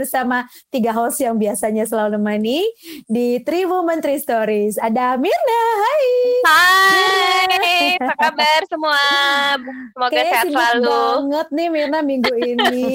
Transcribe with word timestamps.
bersama 0.00 0.36
tiga 0.68 0.90
host 0.90 1.20
yang 1.20 1.36
biasanya 1.36 1.84
selalu 1.84 2.16
menemani 2.16 2.64
di 3.04 3.40
Three 3.40 3.64
Woman 3.64 4.00
Three 4.00 4.16
Stories. 4.16 4.76
Ada 4.76 5.14
Mirna, 5.14 5.62
hai. 5.78 6.08
Hai, 6.42 7.96
apa 7.96 8.12
kabar 8.22 8.60
semua? 8.64 9.02
Semoga 9.90 10.10
Kayak 10.10 10.26
sehat 10.30 10.44
selalu. 10.46 10.86
banget 10.86 11.46
nih 11.50 11.68
Mirna 11.68 11.98
minggu 12.00 12.34
ini 12.34 12.88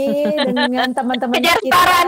dengan 0.44 0.90
teman-teman 0.92 1.36
Kejar 1.36 1.58
kita. 1.58 1.70
setoran. 1.72 2.08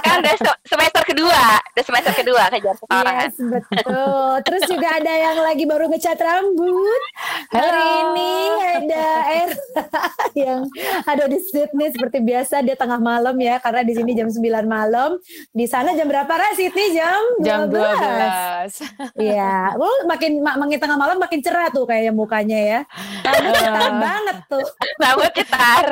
Kan 0.00 0.16
udah 0.18 0.34
se- 0.36 0.60
semester 0.66 1.02
kedua, 1.04 1.42
udah 1.68 1.84
semester 1.84 2.12
kedua 2.14 2.42
kejar 2.48 2.74
setoran. 2.74 3.14
Yes, 3.22 3.36
betul. 3.38 4.28
Terus 4.42 4.62
juga 4.66 4.88
ada 4.92 5.12
yang 5.12 5.36
lagi 5.38 5.64
baru 5.64 5.84
ngecat 5.86 6.18
rambut. 6.18 7.02
Hari 7.48 7.70
ini 8.02 8.32
ada 8.74 9.06
Er 9.28 9.50
yang 10.44 10.60
ada 11.04 11.24
di 11.26 11.38
Sydney 11.38 11.88
seperti 11.88 12.18
biasa 12.20 12.60
dia 12.60 12.74
tengah 12.74 12.98
malam 12.98 13.36
ya 13.36 13.58
karena 13.58 13.82
di 13.82 13.92
sini 13.92 14.15
jam 14.16 14.32
9 14.32 14.40
malam. 14.64 15.20
Di 15.52 15.68
sana 15.68 15.92
jam 15.92 16.08
berapa 16.08 16.26
Ra 16.26 16.50
Sydney 16.56 16.96
jam 16.96 17.20
12. 17.38 17.44
Jam 17.44 17.60
12. 17.68 19.20
Iya, 19.20 19.76
lu 19.76 19.88
makin 20.08 20.40
ma- 20.40 20.56
makin 20.56 20.78
tengah 20.80 20.96
malam 20.96 21.20
makin 21.20 21.38
cerah 21.38 21.68
tuh 21.68 21.84
kayaknya 21.84 22.10
mukanya 22.10 22.58
ya. 22.58 22.80
Rambut 23.22 23.52
cetar 23.54 23.92
banget 24.00 24.36
tuh. 24.48 24.66
Rambut 24.96 25.32
cetar. 25.36 25.86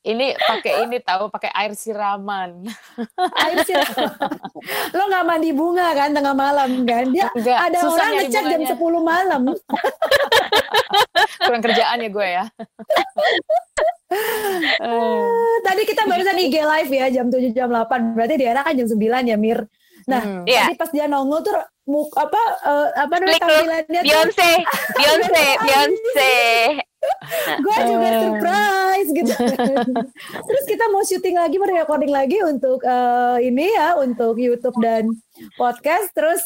Ini 0.00 0.32
pakai 0.32 0.88
ini 0.88 0.96
tahu 1.04 1.28
pakai 1.28 1.52
air 1.52 1.76
siraman. 1.76 2.64
Air 3.36 3.56
sih. 3.68 3.76
Lo 4.96 5.02
nggak 5.06 5.24
mandi 5.28 5.52
bunga 5.52 5.92
kan 5.92 6.16
tengah 6.16 6.32
malam 6.32 6.88
kan? 6.88 7.04
Dia 7.12 7.28
Enggak, 7.36 7.58
ada 7.68 7.78
orang 7.84 8.10
ngecat 8.16 8.32
jam 8.32 8.44
bunganya. 8.48 8.68
10 8.80 9.12
malam. 9.12 9.42
Kurang 11.44 11.62
kerjaan 11.62 12.00
ya 12.00 12.08
gue 12.08 12.26
ya. 12.26 12.44
Eh, 14.10 15.54
Tadi 15.62 15.82
kita 15.86 16.02
barusan 16.08 16.34
IG 16.34 16.56
live 16.58 16.90
ya 16.90 17.06
jam 17.14 17.26
7 17.30 17.54
jam 17.54 17.70
8. 17.70 18.16
Berarti 18.16 18.34
di 18.40 18.46
era 18.46 18.66
kan 18.66 18.74
jam 18.74 18.88
9 18.90 18.98
ya 19.30 19.36
Mir. 19.38 19.62
Nah, 20.08 20.22
hmm. 20.24 20.44
Tadi 20.48 20.74
pas 20.74 20.90
dia 20.90 21.06
nongol 21.06 21.44
tuh 21.44 21.54
muk 21.86 22.10
apa 22.14 22.42
eh, 22.66 22.88
apa 23.02 23.14
namanya 23.18 23.40
tampilannya 23.42 23.82
tuh 23.86 24.02
Beyonce, 24.06 24.50
Beyonce, 24.98 25.46
Beyonce. 25.62 26.34
gue 27.64 27.76
juga 27.88 28.08
Eh. 28.12 28.20
surprise 28.20 29.10
gitu. 29.16 29.32
Terus 30.48 30.64
kita 30.68 30.84
mau 30.92 31.00
syuting 31.00 31.36
lagi, 31.40 31.56
mau 31.56 31.64
recording 31.70 32.12
lagi 32.12 32.38
untuk 32.44 32.82
eh, 32.84 33.36
ini 33.46 33.72
ya, 33.72 33.96
untuk 33.96 34.36
YouTube 34.36 34.76
dan 34.82 35.08
podcast. 35.56 36.12
Terus 36.12 36.42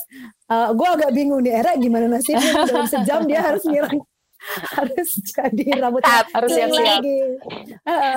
gue 0.51 0.89
agak 0.89 1.11
bingung 1.17 1.43
nih, 1.43 1.59
Era 1.65 1.75
gimana 1.75 2.07
nasibnya 2.07 2.69
dalam 2.69 2.87
sejam 2.87 3.27
dia 3.27 3.43
harus 3.43 3.65
ngilang 3.67 3.99
harus 4.77 5.11
jadi 5.25 5.65
rambut 5.81 6.05
Tap, 6.05 6.29
harus 6.37 6.51
siap-siap. 6.53 7.01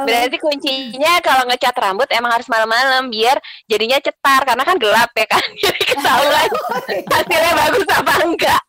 Berarti 0.04 0.38
kuncinya 0.38 1.14
kalau 1.24 1.48
ngecat 1.48 1.76
rambut 1.76 2.08
emang 2.12 2.32
harus 2.36 2.48
malam-malam 2.52 3.08
biar 3.08 3.40
jadinya 3.66 3.98
cetar 4.00 4.44
karena 4.44 4.64
kan 4.68 4.76
gelap 4.76 5.12
ya 5.16 5.28
kan. 5.28 5.46
Jadi 5.64 5.82
ketahuan 5.96 6.50
hasilnya 7.16 7.54
bagus 7.56 7.88
apa 7.92 8.14
enggak. 8.28 8.62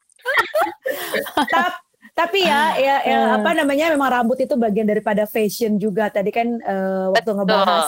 Tap- 1.50 1.82
tapi 2.18 2.42
ya, 2.42 2.74
ya, 2.74 2.96
ya, 3.06 3.18
Hmm. 3.22 3.34
apa 3.38 3.54
namanya 3.54 3.94
memang 3.94 4.10
rambut 4.10 4.42
itu 4.42 4.58
bagian 4.58 4.90
daripada 4.90 5.22
fashion 5.22 5.78
juga. 5.78 6.10
Tadi 6.10 6.34
kan 6.34 6.50
eh, 6.50 7.06
waktu 7.14 7.30
Betul. 7.30 7.38
ngebahas 7.46 7.86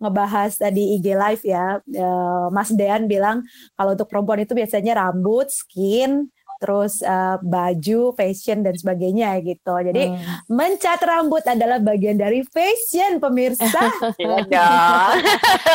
ngebahas 0.00 0.52
tadi 0.56 0.96
IG 0.96 1.06
live 1.12 1.44
ya, 1.44 1.66
eh, 1.84 2.46
Mas 2.56 2.72
Dean 2.72 3.04
bilang 3.04 3.44
kalau 3.76 3.92
untuk 3.92 4.08
perempuan 4.08 4.40
itu 4.40 4.56
biasanya 4.56 4.96
rambut, 4.96 5.52
skin, 5.52 6.24
terus 6.58 7.00
eh, 7.00 7.36
baju, 7.38 8.12
fashion 8.12 8.60
dan 8.60 8.72
sebagainya 8.72 9.36
gitu. 9.40 9.74
Jadi 9.74 10.08
Hmm. 10.08 10.18
mencat 10.48 10.98
rambut 10.98 11.42
adalah 11.42 11.76
bagian 11.76 12.14
dari 12.14 12.40
fashion 12.44 13.18
pemirsa. 13.18 13.68
Iya 14.16 14.38
dong. 14.42 15.12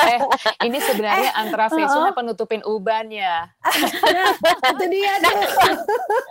Eh, 0.04 0.20
ini 0.64 0.78
sebenarnya 0.80 1.32
antara 1.36 1.68
fashion 1.68 2.06
apa 2.06 2.22
nutupin 2.22 2.62
ubannya. 2.64 3.50
nah, 4.08 4.30
itu 4.72 4.86
dia 4.88 5.14
tuh. 5.20 5.36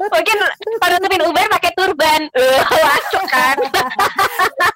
Mungkin 0.02 0.36
pada 0.76 0.96
nutupin 0.96 1.22
Uber 1.22 1.46
pakai 1.50 1.72
turban. 1.72 2.20
Eh, 2.30 2.60
Masuk 2.60 3.24
kan. 3.26 3.56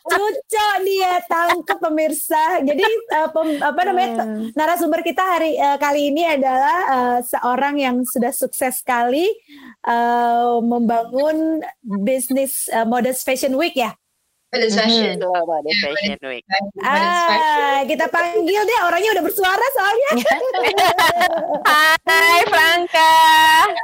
Cucok 0.04 0.74
dia 0.82 1.12
tangkap 1.24 1.78
pemirsa. 1.80 2.44
Jadi 2.60 2.84
eh, 2.84 3.28
pem- 3.30 3.60
apa 3.60 3.80
namanya 3.82 4.10
Hmm. 4.14 4.46
narasumber 4.52 5.00
kita 5.00 5.20
hari 5.20 5.56
eh, 5.56 5.76
kali 5.76 6.08
ini 6.08 6.22
adalah 6.24 6.78
eh, 6.86 7.18
seorang 7.24 7.74
yang 7.76 7.96
sudah 8.04 8.30
sukses 8.30 8.78
sekali 8.78 9.26
eh, 9.82 10.56
membangun 10.62 11.64
bisnis 11.82 12.70
eh, 12.70 12.86
Modest 12.86 13.26
Fashion 13.26 13.58
Week 13.58 13.74
ya. 13.74 13.94
Modest 14.54 14.78
fashion. 14.78 15.18
Mode 15.18 15.70
Fashion 15.82 16.18
Week. 16.30 16.44
Modest 16.46 17.22
fashion. 17.26 17.58
Ah, 17.58 17.82
kita 17.82 18.06
panggil 18.06 18.62
deh 18.62 18.78
orangnya 18.86 19.10
udah 19.18 19.24
bersuara 19.26 19.66
soalnya. 19.74 20.10
Hai 22.06 22.42
Franka. 22.46 23.14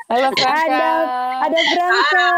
Halo 0.06 0.31
Franka. 0.39 0.62
Ada 0.71 0.87
ada 1.43 1.61
Franka, 1.75 2.29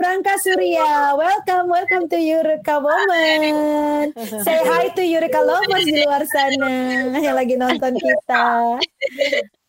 Franka 0.00 0.34
Surya. 0.40 1.12
Welcome, 1.20 1.68
welcome 1.68 2.04
to 2.08 2.16
Eureka 2.16 2.80
Woman. 2.80 4.16
Say 4.40 4.56
hi 4.64 4.88
to 4.96 5.04
Eureka 5.04 5.44
Lovers 5.44 5.84
di 5.84 6.00
luar 6.00 6.24
sana 6.24 6.72
yang 7.20 7.36
lagi 7.36 7.60
nonton 7.60 7.92
kita. 8.00 8.80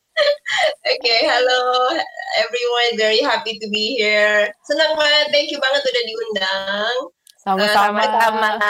Okay, 0.84 1.20
hello 1.26 1.90
everyone. 2.38 2.92
Very 2.98 3.22
happy 3.22 3.58
to 3.58 3.68
be 3.70 3.98
here. 3.98 4.52
Senang 4.70 4.94
banget. 4.94 5.34
Thank 5.34 5.50
you 5.50 5.60
banget 5.62 5.82
udah 5.82 6.04
diundang. 6.06 6.98
Sama-sama. 7.44 8.02
Sama-sama. 8.08 8.64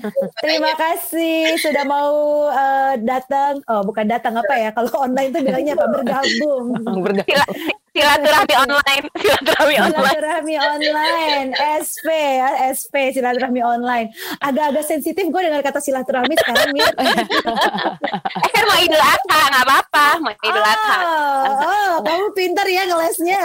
Terima 0.42 0.72
kasih 0.74 1.54
sudah 1.62 1.84
mau 1.86 2.14
eh, 2.50 2.94
datang. 3.06 3.62
Oh, 3.70 3.86
bukan 3.86 4.10
datang 4.10 4.34
apa 4.34 4.54
ya? 4.58 4.74
Kalau 4.74 4.90
online 5.06 5.30
tuh 5.30 5.42
bilangnya 5.46 5.78
apa? 5.78 5.86
Bergabung. 5.94 6.66
Bergabung. 7.06 7.70
Sila- 7.96 8.20
Silaturahmi 8.20 8.54
online. 8.60 9.04
Silaturahmi 9.16 9.74
online. 9.80 10.04
Silaturahmi 10.04 10.54
online, 10.60 11.48
SP 11.80 12.06
ya, 12.12 12.48
SP 12.68 12.94
silaturahmi 13.10 13.62
online. 13.64 14.08
Agak-agak 14.38 14.84
sensitif 14.84 15.24
gue 15.26 15.40
dengar 15.40 15.64
kata 15.64 15.80
silaturahmi 15.80 16.34
sekarang 16.36 16.70
Mir. 16.76 16.92
Eh 18.36 18.50
kan 18.52 18.64
mau 18.68 18.78
Idul 18.78 19.00
Adha, 19.00 19.40
nggak 19.48 19.64
apa-apa. 19.64 20.06
Mau 20.20 20.32
Idul 20.32 20.64
Adha. 20.64 20.96
Oh, 21.00 21.54
oh, 21.64 21.92
kamu 22.04 22.26
pintar 22.32 22.66
ya 22.68 22.84
ngelesnya. 22.84 23.40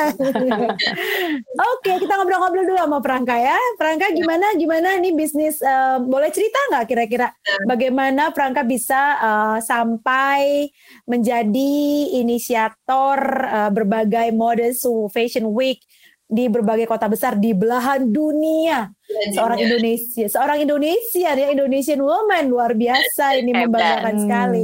Oke, 1.72 1.91
kita 1.97 2.13
ngobrol-ngobrol 2.17 2.66
dulu 2.66 2.78
sama 2.78 3.00
Prangka 3.00 3.35
ya. 3.38 3.57
Prangka 3.78 4.11
gimana 4.11 4.51
gimana 4.56 5.00
nih 5.00 5.13
bisnis 5.16 5.61
eh, 5.61 5.97
boleh 6.01 6.29
cerita 6.29 6.59
nggak 6.72 6.85
kira-kira 6.85 7.28
bagaimana 7.66 8.35
Prangka 8.35 8.67
bisa 8.67 9.01
eh, 9.17 9.57
sampai 9.63 10.67
menjadi 11.07 11.73
inisiator 12.19 13.19
eh, 13.47 13.69
berbagai 13.72 14.29
modest 14.41 14.81
fashion 15.13 15.53
week 15.53 15.85
di 16.25 16.47
berbagai 16.47 16.88
kota 16.88 17.12
besar 17.12 17.35
di 17.38 17.52
belahan 17.52 18.07
dunia. 18.07 18.88
Seorang 19.35 19.59
Indonesia, 19.59 20.25
seorang 20.31 20.63
Indonesia 20.63 21.35
ya 21.35 21.47
Indonesian 21.52 22.00
woman 22.00 22.47
luar 22.47 22.72
biasa 22.74 23.35
ini 23.38 23.52
Hebat. 23.52 23.68
membanggakan 23.68 24.16
sekali. 24.16 24.63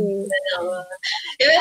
Ya, 1.38 1.59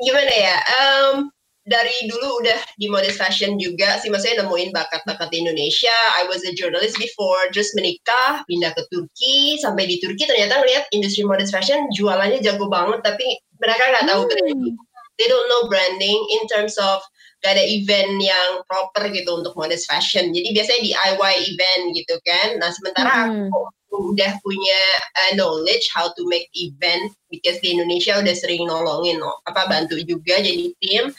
gimana 0.00 0.32
ya? 0.32 0.56
Em, 0.56 1.28
dari 1.62 1.94
dulu 2.10 2.42
udah 2.42 2.58
di 2.74 2.88
modest 2.88 3.20
fashion 3.20 3.54
juga 3.60 4.00
sih, 4.00 4.08
maksudnya 4.10 4.42
nemuin 4.42 4.72
bakat-bakat 4.72 5.28
di 5.30 5.44
Indonesia. 5.44 5.94
I 6.18 6.26
was 6.26 6.42
a 6.48 6.56
journalist 6.56 6.96
before, 6.98 7.52
terus 7.54 7.70
menikah, 7.78 8.42
pindah 8.48 8.72
ke 8.74 8.82
Turki. 8.90 9.60
Sampai 9.60 9.86
di 9.86 10.00
Turki 10.02 10.26
ternyata 10.26 10.58
ngeliat 10.58 10.90
industri 10.90 11.22
modest 11.22 11.52
fashion 11.52 11.86
jualannya 11.92 12.40
jago 12.42 12.66
banget, 12.66 13.04
tapi 13.04 13.36
mereka 13.60 13.84
nggak 13.94 14.04
tahu 14.10 14.22
Hmm. 14.26 14.30
branding. 14.32 14.76
They 15.20 15.28
don't 15.28 15.46
know 15.46 15.68
branding 15.68 16.18
in 16.40 16.42
terms 16.50 16.80
of 16.80 17.04
gak 17.42 17.58
ada 17.58 17.64
event 17.66 18.22
yang 18.22 18.62
proper 18.70 19.10
gitu 19.10 19.42
untuk 19.42 19.52
modest 19.58 19.90
fashion. 19.90 20.30
Jadi 20.30 20.54
biasanya 20.54 20.80
DIY 20.86 21.34
event 21.50 21.82
gitu 21.98 22.14
kan. 22.22 22.48
Nah 22.62 22.70
sementara 22.70 23.10
Hmm. 23.12 23.50
aku 23.50 23.60
udah 23.92 24.32
punya 24.40 24.80
uh, 25.20 25.32
knowledge 25.36 25.84
how 25.92 26.08
to 26.16 26.24
make 26.24 26.48
event 26.56 27.12
because 27.28 27.60
di 27.60 27.76
Indonesia 27.76 28.16
udah 28.16 28.32
sering 28.32 28.64
nolongin 28.64 29.20
no, 29.20 29.36
apa 29.44 29.68
bantu 29.68 30.00
juga 30.00 30.40
jadi 30.40 30.72
tim 30.80 31.12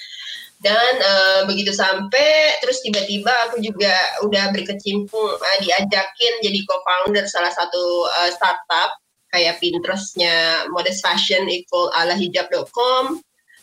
dan 0.64 0.94
uh, 1.04 1.42
begitu 1.46 1.76
sampai 1.76 2.58
terus 2.64 2.80
tiba-tiba 2.82 3.30
aku 3.46 3.60
juga 3.60 3.94
udah 4.26 4.50
berkecimpung 4.56 5.38
uh, 5.38 5.58
diajakin 5.60 6.34
jadi 6.42 6.60
co-founder 6.66 7.28
salah 7.28 7.52
satu 7.52 8.08
uh, 8.10 8.32
startup 8.32 8.96
kayak 9.30 9.60
Pinterestnya 9.60 10.66
modest 10.72 11.04
fashion 11.04 11.46
equal 11.52 11.92
ala 11.94 12.16
hijab.com 12.16 13.20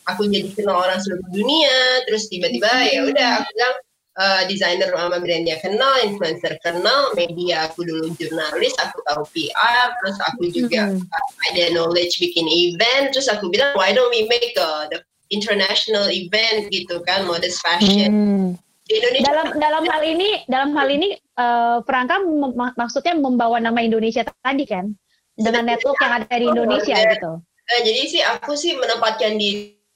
aku 0.09 0.25
jadi 0.29 0.49
kenal 0.55 0.81
orang 0.81 0.97
seluruh 1.01 1.27
dunia 1.29 1.77
terus 2.09 2.25
tiba-tiba 2.31 2.69
ya 2.89 3.01
udah 3.05 3.29
aku 3.41 3.49
bilang 3.53 3.75
uh, 4.17 4.41
desainer 4.47 4.89
sama 4.91 5.17
brandnya 5.21 5.57
kenal, 5.63 5.93
influencer 6.03 6.57
kenal, 6.59 7.15
media 7.15 7.69
aku 7.69 7.85
dulu 7.87 8.11
jurnalis, 8.19 8.75
aku 8.81 8.99
tahu 9.07 9.23
PR, 9.31 9.87
terus 10.01 10.17
aku 10.27 10.43
juga 10.51 10.91
Mhm. 10.91 11.05
ada 11.51 11.63
knowledge 11.71 12.19
bikin 12.19 12.47
event, 12.49 13.15
terus 13.15 13.31
aku 13.31 13.47
bilang 13.47 13.71
why 13.79 13.95
don't 13.95 14.11
we 14.11 14.27
make 14.27 14.51
a, 14.59 14.89
the 14.91 14.99
international 15.31 16.11
event 16.11 16.67
gitu 16.69 16.99
kan, 17.07 17.23
modest 17.23 17.63
fashion 17.63 18.11
Hmm. 18.11 18.47
di 18.83 18.99
Indonesia. 18.99 19.25
dalam 19.31 19.47
dalam 19.55 19.83
hal 19.87 20.01
ini 20.03 20.29
dalam 20.51 20.69
hal 20.75 20.87
ini 20.91 21.15
eh, 21.15 21.77
Franka 21.87 22.19
mem- 22.19 22.53
mak- 22.53 22.75
maksudnya 22.75 23.15
membawa 23.15 23.57
nama 23.63 23.79
Indonesia 23.79 24.27
tadi 24.27 24.67
kan 24.67 24.91
dengan 25.39 25.71
network 25.71 25.95
yang 26.03 26.13
ada 26.21 26.35
di 26.35 26.45
Indonesia 26.51 26.95
gitu. 26.99 27.39
Uh, 27.41 27.81
jadi 27.87 28.01
sih 28.11 28.19
aku 28.19 28.51
sih 28.59 28.75
menempatkan 28.75 29.39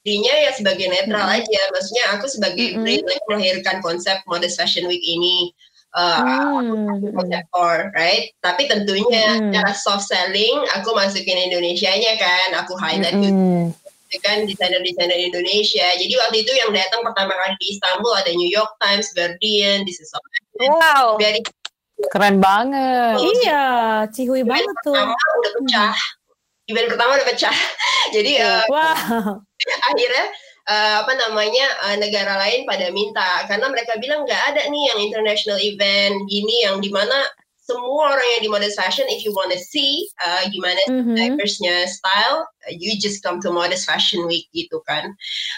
dirinya 0.05 0.33
ya 0.37 0.51
sebagai 0.53 0.85
netral 0.85 1.25
hmm. 1.25 1.37
aja. 1.41 1.61
Maksudnya 1.73 2.03
aku 2.13 2.25
sebagai 2.29 2.77
hmm. 2.77 2.85
brand 2.85 3.23
melahirkan 3.25 3.77
konsep 3.81 4.21
Modest 4.29 4.61
Fashion 4.61 4.85
Week 4.85 5.01
ini. 5.01 5.51
Uh, 5.95 6.59
hmm. 6.59 7.55
or 7.55 7.87
right 7.95 8.35
tapi 8.43 8.67
tentunya 8.67 9.39
hmm. 9.39 9.55
cara 9.55 9.71
soft 9.71 10.03
selling 10.11 10.59
aku 10.75 10.91
masukin 10.91 11.47
Indonesia-nya 11.47 12.19
kan 12.19 12.51
aku 12.51 12.75
highlight 12.75 13.15
hmm. 13.15 13.71
gitu 14.11 14.19
kan 14.19 14.43
desainer-desainer 14.43 15.15
Indonesia 15.15 15.87
jadi 15.95 16.13
waktu 16.19 16.43
itu 16.43 16.51
yang 16.51 16.75
datang 16.75 16.99
pertama 16.99 17.31
kali 17.39 17.55
di 17.63 17.79
Istanbul 17.79 18.11
ada 18.11 18.27
New 18.35 18.51
York 18.51 18.75
Times 18.83 19.07
Guardian 19.15 19.87
This 19.87 20.03
is 20.03 20.11
wow 20.59 21.15
dari 21.15 21.39
keren 22.11 22.43
banget 22.43 23.15
oh, 23.15 23.23
iya 23.39 23.63
cihui 24.11 24.43
banget 24.43 24.75
tuh 24.83 24.99
udah 24.99 25.51
pecah 25.63 25.95
hmm. 25.95 26.24
Event 26.69 26.87
pertama 26.89 27.17
udah 27.17 27.27
pecah. 27.27 27.57
Jadi 28.15 28.41
uh, 28.41 28.63
wow. 28.69 29.37
akhirnya 29.89 30.25
uh, 30.69 30.95
apa 31.05 31.13
namanya 31.17 31.65
uh, 31.89 31.95
negara 31.97 32.37
lain 32.41 32.65
pada 32.65 32.89
minta. 32.93 33.45
Karena 33.49 33.69
mereka 33.69 33.97
bilang 34.01 34.25
nggak 34.25 34.43
ada 34.55 34.61
nih 34.69 34.83
yang 34.93 34.99
international 35.01 35.59
event 35.61 36.15
gini 36.29 36.65
yang 36.65 36.81
di 36.81 36.89
mana 36.89 37.15
semua 37.65 38.13
orang 38.13 38.27
yang 38.37 38.41
di 38.45 38.49
modest 38.53 38.77
fashion 38.77 39.09
if 39.09 39.25
you 39.25 39.33
wanna 39.33 39.57
see 39.57 40.05
uh, 40.21 40.45
gimana 40.53 40.77
mm-hmm. 40.85 41.17
diverse-nya 41.17 41.89
style 41.89 42.45
uh, 42.45 42.73
you 42.73 42.93
just 43.01 43.25
come 43.25 43.41
to 43.41 43.49
modest 43.49 43.89
fashion 43.89 44.21
week 44.29 44.45
gitu 44.53 44.77
kan 44.85 45.09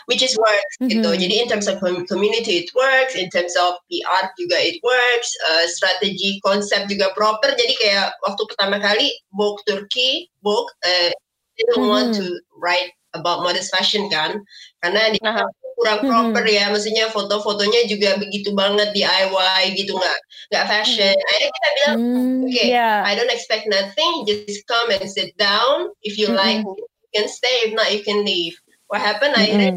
which 0.07 0.23
is 0.23 0.31
works 0.39 0.75
mm-hmm. 0.79 0.95
gitu 0.95 1.09
jadi 1.19 1.43
in 1.43 1.47
terms 1.51 1.67
of 1.67 1.75
community 2.07 2.63
it 2.63 2.71
works 2.71 3.19
in 3.19 3.27
terms 3.27 3.59
of 3.59 3.75
PR 3.91 4.31
juga 4.39 4.55
it 4.55 4.79
works 4.79 5.29
uh, 5.51 5.67
strategi 5.67 6.39
konsep 6.39 6.87
juga 6.87 7.11
proper 7.11 7.51
jadi 7.59 7.73
kayak 7.75 8.07
waktu 8.23 8.41
pertama 8.47 8.79
kali 8.79 9.11
Vogue 9.35 9.59
Turkey 9.67 10.31
Vogue 10.39 10.71
uh, 10.87 11.11
didn't 11.59 11.75
mm-hmm. 11.75 11.91
want 11.91 12.15
to 12.15 12.39
write 12.55 12.95
about 13.15 13.43
modest 13.43 13.73
fashion 13.73 14.07
kan 14.07 14.39
karena 14.79 15.11
di 15.11 15.19
uh-huh. 15.19 15.47
Kurang 15.77 16.01
hmm. 16.01 16.09
proper 16.09 16.43
hmm. 16.43 16.57
ya 16.57 16.65
maksudnya 16.73 17.05
foto-fotonya 17.13 17.85
juga 17.85 18.17
begitu 18.17 18.49
banget 18.57 18.89
DIY 18.97 19.63
gitu 19.77 19.93
nggak 19.93 20.17
nggak 20.49 20.65
fashion 20.65 21.13
hmm. 21.13 21.29
akhirnya 21.29 21.51
kita 21.53 21.69
bilang 21.69 21.95
hmm, 22.01 22.37
oke 22.41 22.49
okay, 22.49 22.67
yeah. 22.73 22.97
I 23.05 23.13
don't 23.13 23.29
expect 23.29 23.69
nothing 23.69 24.25
just 24.25 24.65
come 24.65 24.89
and 24.89 25.05
sit 25.05 25.37
down 25.37 25.93
if 26.01 26.17
you 26.17 26.33
hmm. 26.33 26.41
like 26.41 26.65
you 26.65 27.09
can 27.13 27.29
stay 27.29 27.69
if 27.69 27.77
not 27.77 27.93
you 27.93 28.01
can 28.01 28.25
leave 28.25 28.57
what 28.89 29.05
happened 29.05 29.37
hmm. 29.37 29.45
akhirnya 29.45 29.71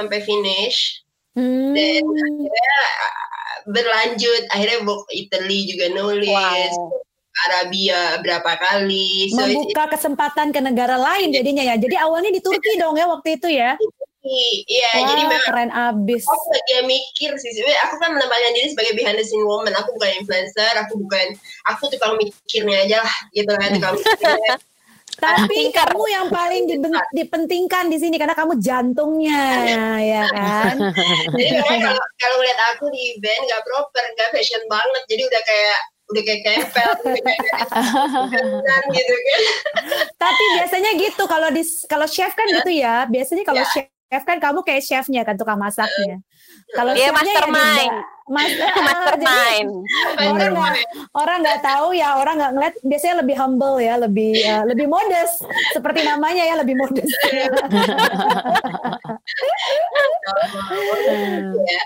sampai 0.00 0.18
finish 0.24 1.04
hmm. 1.36 1.76
dan 1.76 2.00
akhirnya 2.00 2.76
uh, 3.04 3.14
berlanjut 3.68 4.42
akhirnya 4.48 4.80
book 4.88 5.04
Italy 5.12 5.68
juga 5.68 5.92
nulis 5.92 6.32
wow. 6.32 7.04
Arabia 7.34 8.22
berapa 8.22 8.52
kali. 8.56 9.34
So 9.34 9.42
Membuka 9.42 9.90
kesempatan 9.98 10.54
ke 10.54 10.60
negara 10.62 10.94
lain 10.94 11.34
jadinya 11.34 11.66
ya. 11.66 11.74
Jadi 11.74 11.98
awalnya 11.98 12.30
di 12.30 12.40
Turki 12.40 12.76
dong 12.82 12.94
ya 12.94 13.10
waktu 13.10 13.36
itu 13.36 13.48
ya. 13.50 13.74
Iya, 14.24 15.04
jadi 15.04 15.22
memang 15.28 15.44
keren 15.44 15.70
abis. 15.70 16.24
Aku 16.24 16.48
lagi 16.48 16.80
mikir 16.88 17.36
sih, 17.36 17.52
aku 17.84 18.00
kan 18.00 18.16
menempatkan 18.16 18.56
diri 18.56 18.72
sebagai 18.72 18.96
behind 18.96 19.20
the 19.20 19.24
scene 19.24 19.44
woman. 19.44 19.76
Aku 19.76 19.92
bukan 19.92 20.16
influencer, 20.16 20.72
aku 20.80 20.96
bukan, 20.96 21.36
aku 21.68 21.92
tukang 21.92 22.16
mikirnya 22.16 22.88
aja 22.88 23.04
lah, 23.04 23.16
gitu 23.36 23.52
kan, 23.52 23.68
tukang 23.76 24.00
mikirnya. 24.00 24.56
Tapi 25.14 25.70
kamu 25.70 26.04
yang 26.10 26.26
paling 26.32 26.66
dipentingkan 27.14 27.86
di 27.92 28.00
sini 28.00 28.16
karena 28.18 28.34
kamu 28.34 28.58
jantungnya, 28.58 29.44
ya 30.00 30.24
kan? 30.32 30.74
jadi 31.38 31.60
kalau 31.60 32.02
kalau 32.18 32.36
lihat 32.42 32.58
aku 32.74 32.90
di 32.90 33.14
event 33.14 33.44
nggak 33.46 33.62
proper, 33.62 34.04
nggak 34.16 34.30
fashion 34.34 34.64
banget, 34.66 35.02
jadi 35.06 35.22
udah 35.28 35.42
kayak 35.44 35.78
udah 36.04 36.22
kayak 36.24 36.40
kempel 36.44 36.90
gitu 38.96 39.14
kan. 39.14 39.40
Tapi 40.18 40.44
biasanya 40.60 40.90
gitu 41.00 41.24
kalau 41.24 41.48
di 41.48 41.62
kalau 41.88 42.06
chef 42.10 42.32
kan 42.34 42.44
gitu 42.50 42.70
ya. 42.74 43.08
Biasanya 43.08 43.44
kalau 43.46 43.64
yeah. 43.64 43.72
chef 43.72 43.93
kan 44.22 44.38
kamu 44.38 44.62
kayak 44.62 44.86
chefnya 44.86 45.26
kan 45.26 45.34
tukang 45.34 45.58
masaknya. 45.58 46.22
Kalau 46.70 46.94
dia 46.94 47.10
ya 47.10 47.12
mastermind. 47.12 47.90
Ya 47.90 48.14
Mas, 48.24 48.48
mastermind. 48.88 49.68
orang 50.16 50.56
nggak 50.56 50.80
orang 51.12 51.44
nggak 51.44 51.60
tahu 51.60 51.92
ya 51.92 52.16
orang 52.16 52.40
nggak 52.40 52.52
ngeliat 52.56 52.74
biasanya 52.80 53.20
lebih 53.20 53.36
humble 53.36 53.76
ya 53.76 54.00
lebih 54.00 54.32
uh, 54.48 54.64
lebih 54.64 54.88
modest 54.88 55.44
seperti 55.76 56.00
namanya 56.08 56.40
ya 56.40 56.56
lebih 56.56 56.72
modest. 56.72 57.12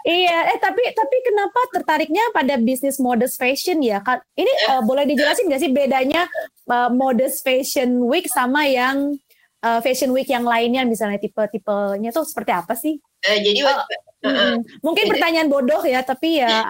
iya 0.07 0.55
eh 0.55 0.59
tapi 0.63 0.83
tapi 0.95 1.17
kenapa 1.27 1.59
tertariknya 1.75 2.23
pada 2.31 2.55
bisnis 2.63 3.03
modest 3.03 3.35
fashion 3.35 3.83
ya? 3.83 3.99
Ini 4.39 4.53
uh, 4.71 4.83
boleh 4.87 5.11
dijelasin 5.11 5.51
nggak 5.51 5.63
sih 5.67 5.75
bedanya 5.75 6.31
uh, 6.71 6.87
modest 6.87 7.43
fashion 7.43 8.07
week 8.07 8.31
sama 8.31 8.63
yang 8.71 9.19
uh, 9.63 9.81
fashion 9.83 10.11
week 10.15 10.31
yang 10.31 10.47
lainnya 10.47 10.87
misalnya 10.87 11.19
tipe-tipenya 11.19 12.11
tuh 12.15 12.25
seperti 12.27 12.53
apa 12.55 12.75
sih? 12.75 12.99
Uh, 13.27 13.39
jadi 13.43 13.67
oh, 13.67 13.83
Uh, 14.19 14.59
mungkin 14.83 15.07
pertanyaan 15.07 15.47
bodoh 15.47 15.79
ya, 15.87 16.03
tapi 16.03 16.43
ya 16.43 16.67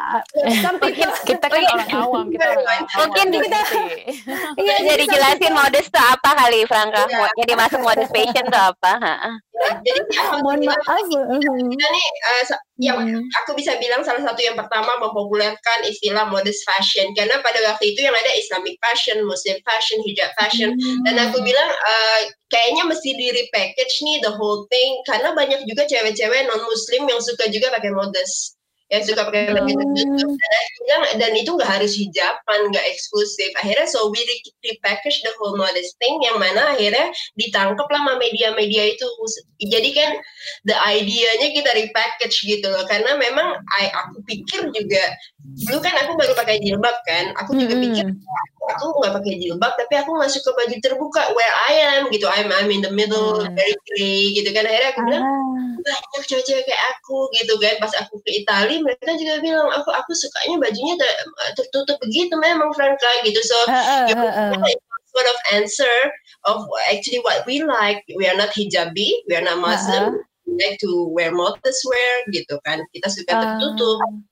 mungkin 0.76 1.08
kita 1.24 1.48
kan 1.48 1.64
orang 1.64 1.90
awam, 1.96 2.24
kita 2.28 2.44
orang 2.44 2.60
awam. 2.68 3.08
Mungkin 3.08 3.26
kita 3.40 3.60
iya 4.60 4.76
jadi 4.84 5.04
jelasin 5.08 5.56
modest 5.56 5.88
tuh 5.88 6.04
apa 6.04 6.44
kali 6.44 6.68
Franka? 6.68 7.08
Ya. 7.08 7.24
Jadi 7.40 7.52
masuk 7.56 7.80
modest 7.80 8.12
fashion 8.12 8.44
tuh 8.52 8.62
apa? 8.68 8.92
jadi 9.80 10.00
mohon 10.44 10.60
maaf. 10.60 11.08
Kita 11.08 11.86
nih 11.88 12.06
uh, 12.28 12.60
yang 12.78 13.00
hmm. 13.00 13.24
aku 13.42 13.56
bisa 13.56 13.74
bilang 13.80 14.04
salah 14.04 14.20
satu 14.20 14.44
yang 14.44 14.54
pertama 14.54 14.92
mempopulerkan 15.00 15.78
istilah 15.88 16.28
modest 16.28 16.62
fashion 16.68 17.10
karena 17.16 17.40
pada 17.40 17.58
waktu 17.64 17.96
itu 17.96 18.04
yang 18.04 18.14
ada 18.14 18.32
Islamic 18.36 18.76
fashion, 18.84 19.24
Muslim 19.24 19.56
fashion, 19.64 19.98
hijab 20.04 20.30
fashion 20.36 20.76
hmm. 20.76 21.02
dan 21.08 21.16
aku 21.26 21.40
bilang 21.40 21.70
uh, 21.72 22.20
kayaknya 22.52 22.84
mesti 22.84 23.16
di 23.16 23.32
repackage 23.32 24.04
nih 24.04 24.20
the 24.20 24.32
whole 24.36 24.68
thing 24.68 25.00
karena 25.08 25.32
banyak 25.32 25.64
juga 25.64 25.88
cewek-cewek 25.88 26.46
non 26.46 26.60
Muslim 26.68 27.08
yang 27.08 27.20
suka 27.24 27.38
suka 27.38 27.54
juga 27.54 27.70
pakai 27.70 27.94
modest 27.94 28.57
yang 28.88 29.02
suka 29.04 29.28
pakai 29.28 29.52
baju 29.52 29.68
tertutup 29.68 30.32
dan, 30.88 31.00
dan 31.20 31.32
itu 31.36 31.50
nggak 31.52 31.68
harus 31.68 31.92
hijaban 31.92 32.60
nggak 32.72 32.86
eksklusif. 32.88 33.52
Akhirnya 33.60 33.84
so 33.84 34.08
we 34.08 34.20
repackage 34.64 35.20
the 35.20 35.32
whole 35.36 35.60
modest 35.60 36.00
thing 36.00 36.16
yang 36.24 36.40
mana 36.40 36.72
akhirnya 36.72 37.12
ditangkap 37.36 37.84
lah 37.84 38.00
sama 38.00 38.14
media-media 38.16 38.96
itu. 38.96 39.06
Jadi 39.60 39.90
kan 39.92 40.10
the 40.64 40.76
idea-nya 40.88 41.52
kita 41.52 41.70
repackage 41.76 42.48
gitu 42.48 42.66
loh. 42.72 42.88
Karena 42.88 43.20
memang 43.20 43.60
I, 43.76 43.92
aku 43.92 44.24
pikir 44.24 44.72
juga 44.72 45.04
dulu 45.68 45.78
kan 45.80 45.94
aku 46.04 46.12
baru 46.18 46.32
pakai 46.36 46.60
jilbab 46.60 46.96
kan 47.08 47.32
aku 47.40 47.56
juga 47.56 47.74
hmm. 47.78 47.84
pikir 47.88 48.06
aku 48.68 48.84
nggak 49.00 49.14
pakai 49.16 49.32
jilbab 49.40 49.72
tapi 49.74 49.94
aku 49.96 50.10
nggak 50.18 50.32
suka 50.32 50.50
baju 50.52 50.76
terbuka 50.84 51.22
where 51.32 51.54
I 51.68 51.72
am 51.98 52.02
gitu 52.12 52.28
I'm 52.28 52.52
I'm 52.52 52.68
in 52.68 52.84
the 52.84 52.92
middle 52.92 53.40
hmm. 53.40 53.56
very 53.56 53.76
gray 53.88 54.36
gitu 54.36 54.50
kan 54.52 54.68
akhirnya 54.68 54.90
aku 54.92 55.00
bilang 55.08 55.24
ah. 55.24 55.76
banyak 55.80 56.24
cewek-cewek 56.28 56.64
kayak 56.68 56.82
aku 56.96 57.32
gitu 57.40 57.54
kan 57.62 57.74
pas 57.80 57.92
aku 57.96 58.20
ke 58.22 58.44
Italia 58.44 58.78
mereka 58.84 59.12
juga 59.16 59.40
bilang 59.40 59.68
aku 59.72 59.90
aku 59.94 60.12
sukanya 60.12 60.56
bajunya 60.60 60.94
tertutup 61.56 61.96
begitu 62.04 62.34
memang 62.36 62.70
Franka 62.76 63.10
gitu 63.24 63.40
so 63.40 63.56
uh, 63.68 63.72
uh, 63.72 64.06
uh, 64.12 64.52
uh. 64.52 64.76
sort 65.14 65.28
of 65.28 65.38
answer 65.56 65.96
of 66.44 66.62
actually 66.92 67.24
what 67.24 67.42
we 67.48 67.64
like 67.64 68.04
we 68.14 68.28
are 68.28 68.36
not 68.36 68.52
hijabi 68.52 69.24
we 69.26 69.32
are 69.32 69.44
not 69.44 69.58
Muslim 69.58 70.04
uh, 70.04 70.20
uh. 70.20 70.44
we 70.44 70.52
like 70.60 70.76
to 70.78 71.08
wear 71.16 71.32
modest 71.32 71.80
wear 71.88 72.12
gitu 72.30 72.60
kan 72.68 72.84
kita 72.92 73.08
suka 73.08 73.32
tertutup 73.32 73.98
uh. 74.04 74.27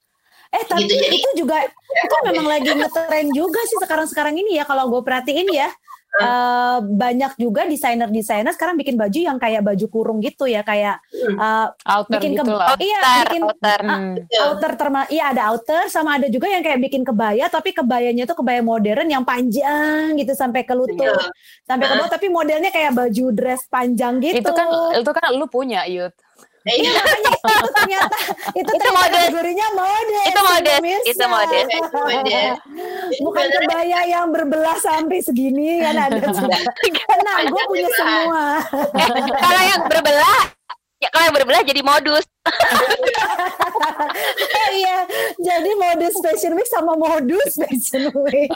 Eh 0.54 0.62
tapi 0.66 0.86
gitu, 0.86 0.94
jadi, 0.94 1.16
itu 1.16 1.30
juga 1.40 1.56
itu 1.66 2.16
memang 2.28 2.46
lagi 2.46 2.70
ngetren 2.70 3.26
juga 3.34 3.60
sih 3.64 3.78
sekarang-sekarang 3.82 4.34
ini 4.38 4.58
ya 4.58 4.64
kalau 4.66 4.90
gue 4.90 5.02
perhatiin 5.02 5.50
ya. 5.50 5.70
Uh, 6.16 6.80
banyak 6.96 7.36
juga 7.36 7.68
desainer-desainer 7.68 8.48
sekarang 8.56 8.80
bikin 8.80 8.96
baju 8.96 9.20
yang 9.20 9.36
kayak 9.36 9.60
baju 9.60 9.84
kurung 9.92 10.24
gitu 10.24 10.48
ya 10.48 10.64
kayak 10.64 10.96
uh, 11.36 11.68
outer 11.84 12.16
bikin 12.16 12.40
gitu 12.40 12.56
lah. 12.56 12.72
Iya, 12.72 13.00
outer, 13.04 13.20
bikin 13.28 13.42
outer. 13.44 13.80
Uh, 13.84 13.92
hmm. 13.92 14.14
outer 14.48 14.72
terma 14.80 15.02
iya 15.12 15.24
ada 15.36 15.52
outer 15.52 15.92
sama 15.92 16.16
ada 16.16 16.32
juga 16.32 16.48
yang 16.48 16.64
kayak 16.64 16.80
bikin 16.88 17.04
kebaya 17.04 17.52
tapi 17.52 17.76
kebayanya 17.76 18.24
tuh 18.24 18.40
kebaya 18.40 18.64
modern 18.64 19.12
yang 19.12 19.28
panjang 19.28 20.16
gitu 20.16 20.32
sampai 20.32 20.64
ke 20.64 20.72
lutut. 20.72 20.96
Yeah. 21.04 21.28
Sampai 21.68 21.84
ke 21.84 21.94
bawah 22.00 22.08
tapi 22.08 22.32
modelnya 22.32 22.72
kayak 22.72 22.96
baju 22.96 23.24
dress 23.36 23.68
panjang 23.68 24.16
gitu. 24.24 24.40
Itu 24.40 24.56
kan 24.56 24.72
itu 24.96 25.10
kan 25.12 25.36
lu 25.36 25.44
punya, 25.52 25.84
Yud. 25.84 26.16
Iya 26.66 26.99
makanya 27.46 27.46
itu 27.46 27.68
ternyata 27.78 28.16
itu, 28.58 28.58
itu 28.58 28.73
ternyata 28.75 29.06
kategorinya 29.06 29.66
modest. 29.70 30.26
Itu 30.26 30.40
modest. 30.42 30.82
Itu 31.06 31.25
modest. 31.30 31.70
Bukan 33.23 33.46
kebaya 33.54 34.00
yang 34.11 34.26
berbelah 34.35 34.75
sampai 34.82 35.23
segini 35.23 35.78
kan 35.78 35.94
ada. 35.94 36.26
Karena 37.06 37.32
gue 37.46 37.62
punya 37.70 37.88
semua. 37.94 38.44
Eh, 38.99 39.23
kalau 39.38 39.62
yang 39.62 39.82
berbelah 39.87 40.42
Ya 40.96 41.12
kalau 41.12 41.28
yang 41.28 41.37
berbelah 41.37 41.61
jadi 41.61 41.85
modus. 41.85 42.25
oh, 44.56 44.68
iya, 44.73 45.04
jadi 45.37 45.70
modus 45.76 46.16
fashion 46.25 46.56
week 46.56 46.64
sama 46.73 46.96
modus 46.96 47.52
fashion 47.52 48.08
week. 48.25 48.49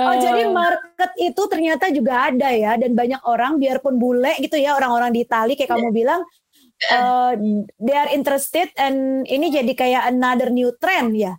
oh 0.00 0.16
jadi 0.16 0.48
market 0.48 1.12
itu 1.20 1.42
ternyata 1.52 1.92
juga 1.92 2.32
ada 2.32 2.48
ya 2.56 2.80
dan 2.80 2.96
banyak 2.96 3.20
orang 3.28 3.60
biarpun 3.60 4.00
bule 4.00 4.32
gitu 4.40 4.56
ya 4.56 4.80
orang-orang 4.80 5.12
di 5.12 5.28
Itali 5.28 5.60
kayak 5.60 5.76
kamu 5.76 5.92
bilang 5.92 6.24
uh, 6.86 7.32
they 7.82 7.96
are 7.96 8.10
interested 8.10 8.70
and 8.78 9.26
ini 9.26 9.50
jadi 9.50 9.72
kayak 9.74 10.02
another 10.14 10.48
new 10.52 10.70
trend 10.78 11.18
ya. 11.18 11.34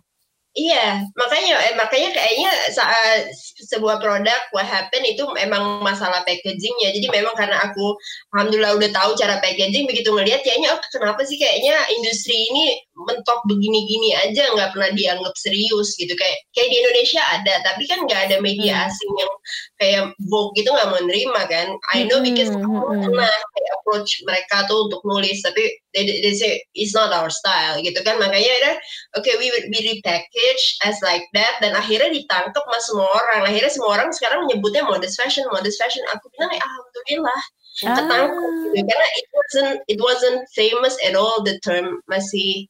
Iya, 0.50 1.06
makanya 1.14 1.62
eh, 1.62 1.74
makanya 1.78 2.10
kayaknya 2.10 2.50
saat 2.74 3.30
sebuah 3.70 4.02
produk 4.02 4.50
what 4.50 4.66
happen 4.66 4.98
itu 5.06 5.22
memang 5.38 5.78
masalah 5.78 6.26
packagingnya. 6.26 6.90
Jadi 6.90 7.06
memang 7.06 7.38
karena 7.38 7.62
aku 7.70 7.94
alhamdulillah 8.34 8.74
udah 8.74 8.90
tahu 8.90 9.14
cara 9.14 9.38
packaging, 9.38 9.86
begitu 9.86 10.10
ngelihat 10.10 10.42
kayaknya 10.42 10.74
oh 10.74 10.82
kenapa 10.90 11.22
sih 11.22 11.38
kayaknya 11.38 11.78
industri 11.94 12.34
ini 12.50 12.82
mentok 13.06 13.40
begini-gini 13.48 14.12
aja 14.16 14.44
nggak 14.52 14.76
pernah 14.76 14.90
dianggap 14.92 15.34
serius 15.38 15.96
gitu 15.96 16.12
kayak 16.16 16.36
kayak 16.52 16.68
di 16.68 16.76
Indonesia 16.80 17.22
ada 17.32 17.54
tapi 17.64 17.82
kan 17.88 18.04
nggak 18.04 18.20
ada 18.30 18.36
media 18.44 18.74
hmm. 18.76 18.86
asing 18.88 19.12
yang 19.16 19.32
kayak 19.80 20.02
Vogue 20.28 20.52
gitu 20.56 20.68
nggak 20.70 20.90
menerima 20.90 21.40
kan 21.48 21.68
I 21.96 22.04
know 22.04 22.20
because 22.20 22.52
hmm. 22.52 22.60
aku 22.60 22.72
hmm. 22.92 23.02
pernah 23.08 23.32
kayak 23.32 23.72
approach 23.80 24.10
mereka 24.28 24.56
tuh 24.68 24.88
untuk 24.88 25.00
nulis 25.08 25.40
tapi 25.40 25.64
they, 25.96 26.06
they 26.06 26.34
say 26.36 26.60
it's 26.76 26.94
not 26.94 27.10
our 27.10 27.30
style 27.32 27.80
gitu 27.82 27.98
kan 28.04 28.20
makanya 28.20 28.52
ada 28.62 28.72
oke 29.18 29.24
okay, 29.24 29.34
we 29.40 29.48
we 29.70 29.78
repackage 29.96 30.64
as 30.86 31.00
like 31.02 31.24
that 31.34 31.58
dan 31.58 31.74
akhirnya 31.74 32.12
ditangkap 32.12 32.62
mas 32.68 32.86
semua 32.86 33.08
orang 33.08 33.50
akhirnya 33.50 33.72
semua 33.72 33.90
orang 33.98 34.10
sekarang 34.14 34.46
menyebutnya 34.46 34.86
modest 34.86 35.18
fashion 35.18 35.46
modest 35.50 35.80
fashion 35.80 36.04
aku 36.12 36.28
bilang 36.36 36.52
ya 36.54 36.62
alhamdulillah 36.62 37.40
ah. 37.86 37.96
ketangkep 37.96 38.54
gitu 38.70 38.86
karena 38.86 39.08
it 39.16 39.26
wasn't 39.32 39.82
it 39.90 40.00
wasn't 40.00 40.40
famous 40.54 40.94
at 41.06 41.14
all 41.18 41.42
the 41.42 41.58
term 41.64 41.98
masih 42.06 42.68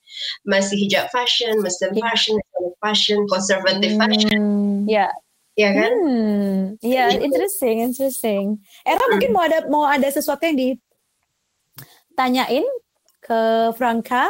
masih 0.48 0.76
hijab 0.86 1.10
fashion 1.12 1.60
Muslim 1.60 1.92
yeah. 1.96 2.04
fashion 2.08 2.34
Islamic 2.38 2.74
fashion 2.80 3.18
conservative 3.28 3.92
hmm. 3.96 4.00
fashion 4.00 4.40
ya 4.86 5.08
yeah. 5.08 5.12
Ya 5.58 5.76
kan? 5.76 5.92
Hmm, 5.92 6.80
ya, 6.80 7.12
yeah, 7.12 7.20
interesting, 7.20 7.84
interesting. 7.84 8.64
Era 8.80 8.96
hmm. 8.96 9.10
mungkin 9.12 9.30
mau 9.34 9.44
ada 9.44 9.58
mau 9.68 9.84
ada 9.84 10.08
sesuatu 10.08 10.40
yang 10.48 10.56
ditanyain 10.56 12.64
ke 13.20 13.40
Franka? 13.76 14.24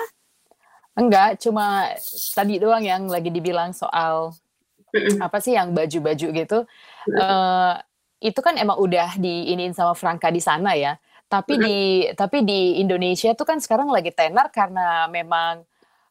Enggak, 0.98 1.38
cuma 1.38 1.94
tadi 2.34 2.58
doang 2.58 2.82
yang 2.82 3.06
lagi 3.06 3.30
dibilang 3.30 3.70
soal 3.70 4.34
apa 5.22 5.38
sih 5.38 5.54
yang 5.54 5.70
baju-baju 5.70 6.26
gitu. 6.34 6.66
Uh, 7.14 7.78
itu 8.20 8.40
kan 8.44 8.54
emang 8.60 8.76
udah 8.76 9.16
diinin 9.16 9.72
sama 9.72 9.96
Franka 9.96 10.28
di 10.28 10.38
sana 10.44 10.76
ya. 10.76 11.00
Tapi 11.30 11.56
di 11.56 11.78
tapi 12.12 12.42
di 12.44 12.82
Indonesia 12.82 13.32
tuh 13.32 13.46
kan 13.48 13.58
sekarang 13.62 13.88
lagi 13.88 14.12
tenar 14.12 14.52
karena 14.52 15.08
memang 15.08 15.64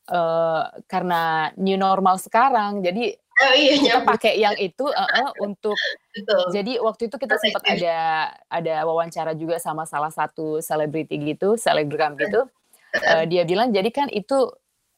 uh, 0.09 0.63
karena 0.89 1.53
new 1.55 1.77
normal 1.77 2.17
sekarang. 2.17 2.81
Jadi 2.81 3.13
oh, 3.13 3.53
iya, 3.53 3.73
kita 3.77 3.99
pakai 4.07 4.33
yang 4.41 4.55
itu 4.57 4.89
uh, 4.89 5.05
uh, 5.05 5.31
untuk 5.43 5.77
Betul. 6.15 6.43
jadi 6.55 6.71
waktu 6.81 7.11
itu 7.11 7.15
kita 7.19 7.35
sempat 7.37 7.63
ada 7.67 7.97
ada 8.49 8.75
wawancara 8.89 9.37
juga 9.37 9.61
sama 9.61 9.85
salah 9.85 10.11
satu 10.11 10.63
selebriti 10.63 11.19
gitu, 11.21 11.55
selebgram 11.55 12.17
gitu. 12.17 12.49
Uh, 12.89 13.23
dia 13.29 13.45
bilang 13.45 13.69
jadi 13.69 13.89
kan 13.93 14.09
itu 14.09 14.49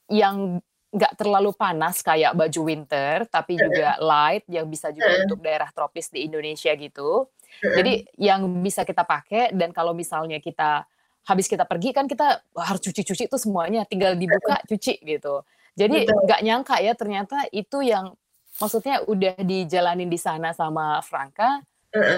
yang 0.07 0.63
nggak 0.91 1.15
terlalu 1.15 1.55
panas 1.55 2.03
kayak 2.03 2.35
baju 2.35 2.61
winter, 2.67 3.23
tapi 3.31 3.55
juga 3.55 3.95
light 4.03 4.43
yang 4.51 4.67
bisa 4.67 4.91
juga 4.91 5.23
untuk 5.23 5.39
daerah 5.39 5.71
tropis 5.71 6.11
di 6.11 6.27
Indonesia 6.27 6.75
gitu. 6.75 7.31
Jadi 7.63 8.07
yang 8.19 8.47
bisa 8.59 8.83
kita 8.83 9.07
pakai 9.07 9.55
dan 9.55 9.71
kalau 9.71 9.95
misalnya 9.95 10.39
kita 10.43 10.83
habis 11.23 11.47
kita 11.47 11.63
pergi 11.63 11.95
kan 11.95 12.11
kita 12.11 12.43
harus 12.59 12.81
cuci-cuci 12.83 13.31
itu 13.31 13.37
semuanya, 13.39 13.87
tinggal 13.87 14.19
dibuka 14.19 14.59
cuci 14.67 14.99
gitu. 14.99 15.47
Jadi 15.79 16.03
nggak 16.03 16.41
nyangka 16.43 16.83
ya 16.83 16.91
ternyata 16.91 17.47
itu 17.55 17.79
yang 17.87 18.11
maksudnya 18.59 18.99
udah 19.07 19.39
dijalanin 19.39 20.11
di 20.11 20.19
sana 20.19 20.51
sama 20.51 20.99
Franka. 20.99 21.63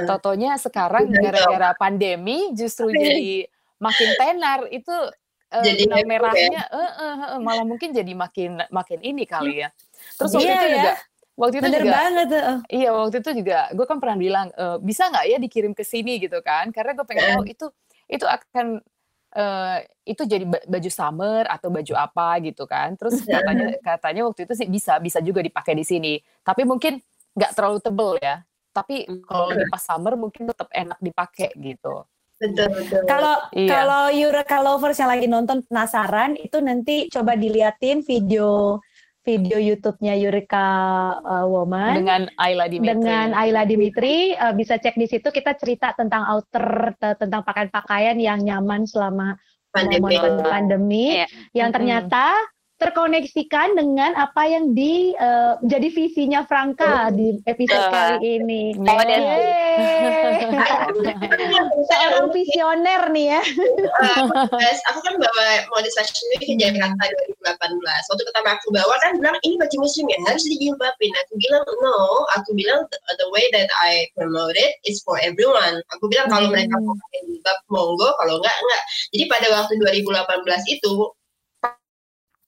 Totonya 0.06 0.58
sekarang 0.58 1.14
gara-gara 1.14 1.74
pandemi 1.78 2.54
justru 2.58 2.90
jadi 2.90 3.46
makin 3.78 4.10
tenar. 4.18 4.60
Itu 4.70 4.94
uh, 5.54 5.64
jadi 5.64 5.84
benang 5.86 6.10
merahnya 6.10 6.50
ya? 6.50 6.64
uh, 6.74 6.82
uh, 6.82 7.16
uh, 7.38 7.40
malah 7.40 7.66
mungkin 7.66 7.94
jadi 7.94 8.12
makin 8.18 8.60
makin 8.74 9.00
ini 9.06 9.24
kali 9.30 9.62
ya. 9.62 9.70
Terus 10.18 10.34
waktu 10.34 10.50
iya, 10.50 10.58
itu 10.58 10.68
ya? 10.68 10.76
juga 10.76 10.94
waktu 11.34 11.56
itu 11.58 11.66
Bener 11.66 11.82
juga 11.82 11.94
banget. 11.94 12.28
Uh. 12.34 12.60
iya 12.70 12.90
waktu 12.94 13.16
itu 13.22 13.32
juga 13.42 13.58
gue 13.74 13.86
kan 13.90 13.98
pernah 13.98 14.18
bilang 14.18 14.48
e, 14.54 14.66
bisa 14.86 15.10
nggak 15.10 15.26
ya 15.26 15.38
dikirim 15.42 15.74
ke 15.74 15.82
sini 15.82 16.22
gitu 16.22 16.38
kan 16.46 16.70
karena 16.70 16.94
gue 16.94 17.06
pengen 17.10 17.26
tahu 17.34 17.44
itu 17.50 17.66
itu 18.06 18.26
akan 18.30 18.84
uh, 19.34 19.78
itu 20.06 20.24
jadi 20.30 20.46
baju 20.46 20.90
summer 20.94 21.44
atau 21.50 21.74
baju 21.74 21.94
apa 21.98 22.38
gitu 22.46 22.70
kan 22.70 22.94
terus 23.00 23.26
katanya 23.26 23.74
katanya 23.82 24.22
waktu 24.30 24.46
itu 24.46 24.54
sih 24.54 24.68
bisa 24.70 25.02
bisa 25.02 25.20
juga 25.26 25.42
dipakai 25.42 25.74
di 25.74 25.86
sini 25.88 26.14
tapi 26.46 26.68
mungkin 26.68 27.02
nggak 27.34 27.52
terlalu 27.58 27.80
tebel 27.82 28.12
ya 28.22 28.46
tapi 28.74 29.06
kalau 29.26 29.54
lagi 29.54 29.66
pas 29.70 29.82
summer 29.82 30.14
mungkin 30.18 30.50
tetap 30.50 30.70
enak 30.70 31.00
dipakai 31.02 31.50
gitu 31.58 32.06
Betul, 32.44 32.68
betul. 32.76 33.02
Kalau 33.08 33.36
iya. 33.56 33.70
kalau 33.72 34.04
Eureka 34.12 34.58
lovers 34.60 35.00
yang 35.00 35.12
lagi 35.12 35.28
nonton 35.32 35.64
penasaran 35.64 36.36
itu 36.36 36.60
nanti 36.60 37.08
coba 37.08 37.40
diliatin 37.40 38.04
video 38.04 38.84
video 39.24 39.56
YouTube-nya 39.56 40.20
Eureka 40.20 40.68
uh, 41.24 41.48
Woman 41.48 42.04
dengan 42.04 42.22
Ayla 42.36 42.68
Dimitri. 42.68 42.92
Dengan 42.92 43.28
Ayla 43.32 43.64
Dimitri 43.64 44.36
uh, 44.36 44.52
bisa 44.52 44.76
cek 44.76 45.00
di 45.00 45.08
situ 45.08 45.32
kita 45.32 45.56
cerita 45.56 45.96
tentang 45.96 46.28
outer 46.28 46.92
tentang 47.16 47.48
pakaian-pakaian 47.48 48.20
yang 48.20 48.44
nyaman 48.44 48.84
selama 48.84 49.40
pandemi, 49.72 50.20
pandemi 50.44 51.08
yeah. 51.24 51.30
yang 51.56 51.72
ternyata 51.72 52.36
terkoneksikan 52.82 53.78
dengan 53.78 54.18
apa 54.18 54.50
yang 54.50 54.74
di 54.74 55.14
uh, 55.16 55.56
jadi 55.64 55.88
visinya 55.94 56.44
Franka 56.44 57.08
oh. 57.08 57.14
di 57.14 57.38
episode 57.46 57.86
uh, 57.88 57.92
kali 57.94 58.42
ini. 58.42 58.74
Oh, 58.82 58.98
Seorang 61.90 62.28
visioner 62.34 63.02
nih 63.14 63.38
ya. 63.38 63.42
Uh, 64.04 64.28
aku 64.92 65.00
kan 65.06 65.16
bawa 65.16 65.46
modis 65.72 65.96
fashion 65.96 66.26
week 66.36 66.50
ke 66.50 66.56
Jakarta 66.58 67.04
2018. 67.46 68.10
Waktu 68.10 68.24
pertama 68.28 68.50
aku 68.58 68.68
bawa 68.74 68.96
kan 69.06 69.22
bilang 69.22 69.38
ini 69.46 69.56
baju 69.62 69.78
muslim 69.80 70.10
ya 70.10 70.18
harus 70.28 70.44
dijilbabin. 70.50 71.14
Aku 71.28 71.34
bilang 71.40 71.64
no, 71.80 72.26
aku 72.36 72.52
bilang 72.58 72.84
the, 72.90 72.98
the 73.22 73.28
way 73.32 73.46
that 73.56 73.70
I 73.86 74.10
promote 74.18 74.58
it 74.58 74.76
is 74.84 75.00
for 75.06 75.22
everyone. 75.22 75.80
Aku 75.96 76.10
bilang 76.10 76.28
kalau 76.28 76.50
hmm. 76.50 76.58
mereka 76.58 76.76
mau 76.82 76.98
pakai 76.98 77.20
jilbab 77.30 77.60
monggo, 77.70 78.10
kalau 78.20 78.42
enggak 78.42 78.58
enggak. 78.58 78.84
Jadi 79.14 79.24
pada 79.30 79.48
waktu 79.62 79.74
2018 79.80 80.74
itu 80.74 80.92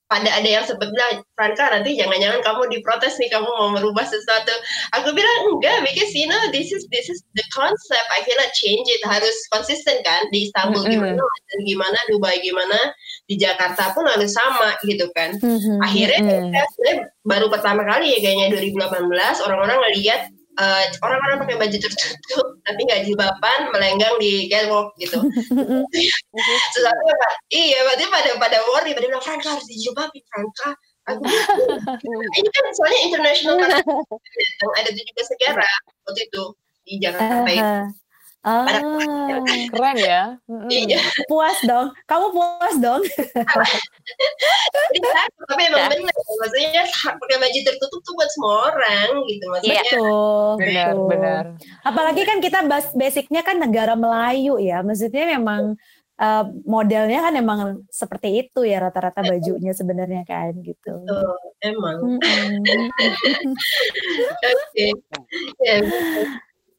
pada 0.06 0.30
ada 0.30 0.46
yang 0.46 0.62
sempat 0.62 0.86
bilang 0.86 1.26
Franka 1.34 1.66
nanti 1.66 1.98
jangan-jangan 1.98 2.38
kamu 2.38 2.62
diprotes 2.70 3.18
nih 3.18 3.26
kamu 3.26 3.46
mau 3.46 3.74
merubah 3.74 4.06
sesuatu 4.06 4.54
aku 4.94 5.10
bilang 5.10 5.38
enggak 5.50 5.82
because 5.82 6.14
you 6.14 6.30
know 6.30 6.38
this 6.54 6.70
is 6.70 6.86
this 6.94 7.10
is 7.10 7.18
the 7.34 7.42
concept 7.50 8.06
I 8.14 8.22
cannot 8.22 8.54
change 8.54 8.86
it 8.86 9.02
harus 9.02 9.34
konsisten 9.50 9.98
kan 10.06 10.30
di 10.30 10.46
Istanbul 10.46 10.86
mm 10.86 10.86
-hmm. 10.86 10.94
gimana 10.94 11.22
dan 11.26 11.58
gimana 11.66 11.98
Dubai 12.06 12.38
gimana 12.38 12.78
di 13.26 13.34
Jakarta 13.34 13.90
pun 13.98 14.06
harus 14.06 14.30
sama 14.30 14.78
gitu 14.86 15.10
kan 15.10 15.34
mm 15.42 15.58
-hmm. 15.58 15.78
akhirnya 15.82 16.20
mm 16.22 16.54
-hmm. 16.54 16.98
baru 17.26 17.50
pertama 17.50 17.82
kali 17.82 18.14
ya 18.14 18.18
kayaknya 18.22 18.46
2018 18.54 19.42
orang-orang 19.42 19.78
ngeliat 19.90 20.30
uh, 20.56 20.82
orang-orang 21.04 21.36
pakai 21.46 21.56
baju 21.60 21.76
tertutup 21.76 22.46
tapi 22.66 22.80
nggak 22.82 23.02
jilbaban 23.06 23.60
melenggang 23.72 24.14
di 24.18 24.48
catwalk 24.50 24.92
gitu. 25.00 25.20
Terus 26.72 26.86
aku 26.86 27.02
iya 27.52 27.78
berarti 27.86 28.04
pada 28.10 28.30
pada 28.40 28.58
worry 28.72 28.92
pada 28.96 29.06
bilang 29.06 29.24
Franka 29.24 29.56
harus 29.56 29.66
dijilbabin 29.68 30.24
Franka. 30.28 30.70
Aku 31.06 31.22
ini 32.42 32.48
kan 32.50 32.64
soalnya 32.74 33.00
international 33.06 33.54
kan 33.62 33.78
ada 34.82 34.90
tujuh 34.90 35.12
belas 35.14 35.28
negara 35.38 35.68
waktu 36.02 36.20
itu 36.26 36.42
di 36.86 36.94
Jakarta 36.98 37.46
uh, 37.46 37.86
Oh, 38.46 38.62
keren 39.74 39.98
ya. 39.98 40.38
Iya. 40.70 41.02
Puas 41.26 41.58
dong. 41.66 41.90
Kamu 42.06 42.30
puas 42.30 42.78
dong. 42.78 43.02
Tapi 45.50 45.62
emang 45.66 45.90
benar. 45.90 46.14
Maksudnya 46.14 46.86
pakai 47.18 47.36
baju 47.42 47.58
tertutup 47.66 48.00
tuh 48.06 48.14
buat 48.14 48.30
semua 48.30 48.70
orang 48.70 49.08
gitu. 49.26 49.44
Maksudnya. 49.50 49.82
Iya. 49.82 49.98
Benar, 50.62 50.94
benar. 51.10 51.44
Apalagi 51.82 52.22
kan 52.22 52.38
kita 52.38 52.62
basicnya 52.94 53.42
kan 53.42 53.58
negara 53.58 53.98
Melayu 53.98 54.62
ya. 54.62 54.78
Maksudnya 54.86 55.34
memang 55.34 55.74
uh, 56.22 56.46
modelnya 56.64 57.28
kan 57.28 57.34
emang 57.36 57.60
seperti 57.92 58.46
itu 58.46 58.62
ya 58.62 58.78
rata-rata 58.78 59.26
bajunya 59.26 59.74
sebenarnya 59.74 60.22
kan 60.22 60.54
gitu. 60.62 61.02
Betul, 61.02 61.34
emang. 61.66 61.98
Oke. 64.46 64.86
Ya, 65.60 65.76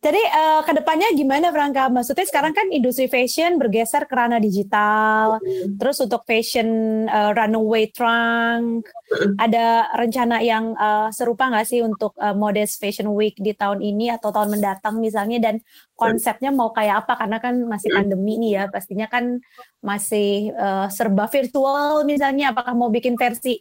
jadi 0.07 0.23
uh, 0.31 0.61
ke 0.63 0.71
depannya 0.71 1.11
gimana 1.11 1.51
Franka? 1.51 1.91
Maksudnya 1.91 2.23
sekarang 2.23 2.55
kan 2.55 2.71
industri 2.71 3.11
fashion 3.11 3.59
bergeser 3.59 4.07
ke 4.07 4.15
ranah 4.15 4.39
digital. 4.39 5.43
Mm. 5.43 5.75
Terus 5.75 5.99
untuk 5.99 6.23
fashion 6.23 6.67
uh, 7.11 7.35
runaway 7.35 7.91
trunk, 7.91 8.87
mm. 8.87 9.35
ada 9.35 9.91
rencana 9.99 10.39
yang 10.39 10.71
uh, 10.79 11.11
serupa 11.11 11.51
nggak 11.51 11.67
sih 11.67 11.83
untuk 11.83 12.15
uh, 12.23 12.31
Modest 12.31 12.79
Fashion 12.79 13.11
Week 13.11 13.35
di 13.35 13.51
tahun 13.51 13.83
ini 13.83 14.07
atau 14.15 14.31
tahun 14.31 14.55
mendatang 14.55 15.03
misalnya? 15.03 15.43
Dan 15.43 15.59
konsepnya 15.99 16.55
mau 16.55 16.71
kayak 16.71 17.03
apa? 17.03 17.19
Karena 17.19 17.37
kan 17.43 17.59
masih 17.67 17.91
pandemi 17.91 18.39
nih 18.39 18.51
ya, 18.55 18.63
pastinya 18.71 19.11
kan 19.11 19.43
masih 19.83 20.55
uh, 20.55 20.87
serba 20.87 21.27
virtual 21.27 22.07
misalnya. 22.07 22.55
Apakah 22.55 22.71
mau 22.71 22.87
bikin 22.87 23.19
versi 23.19 23.59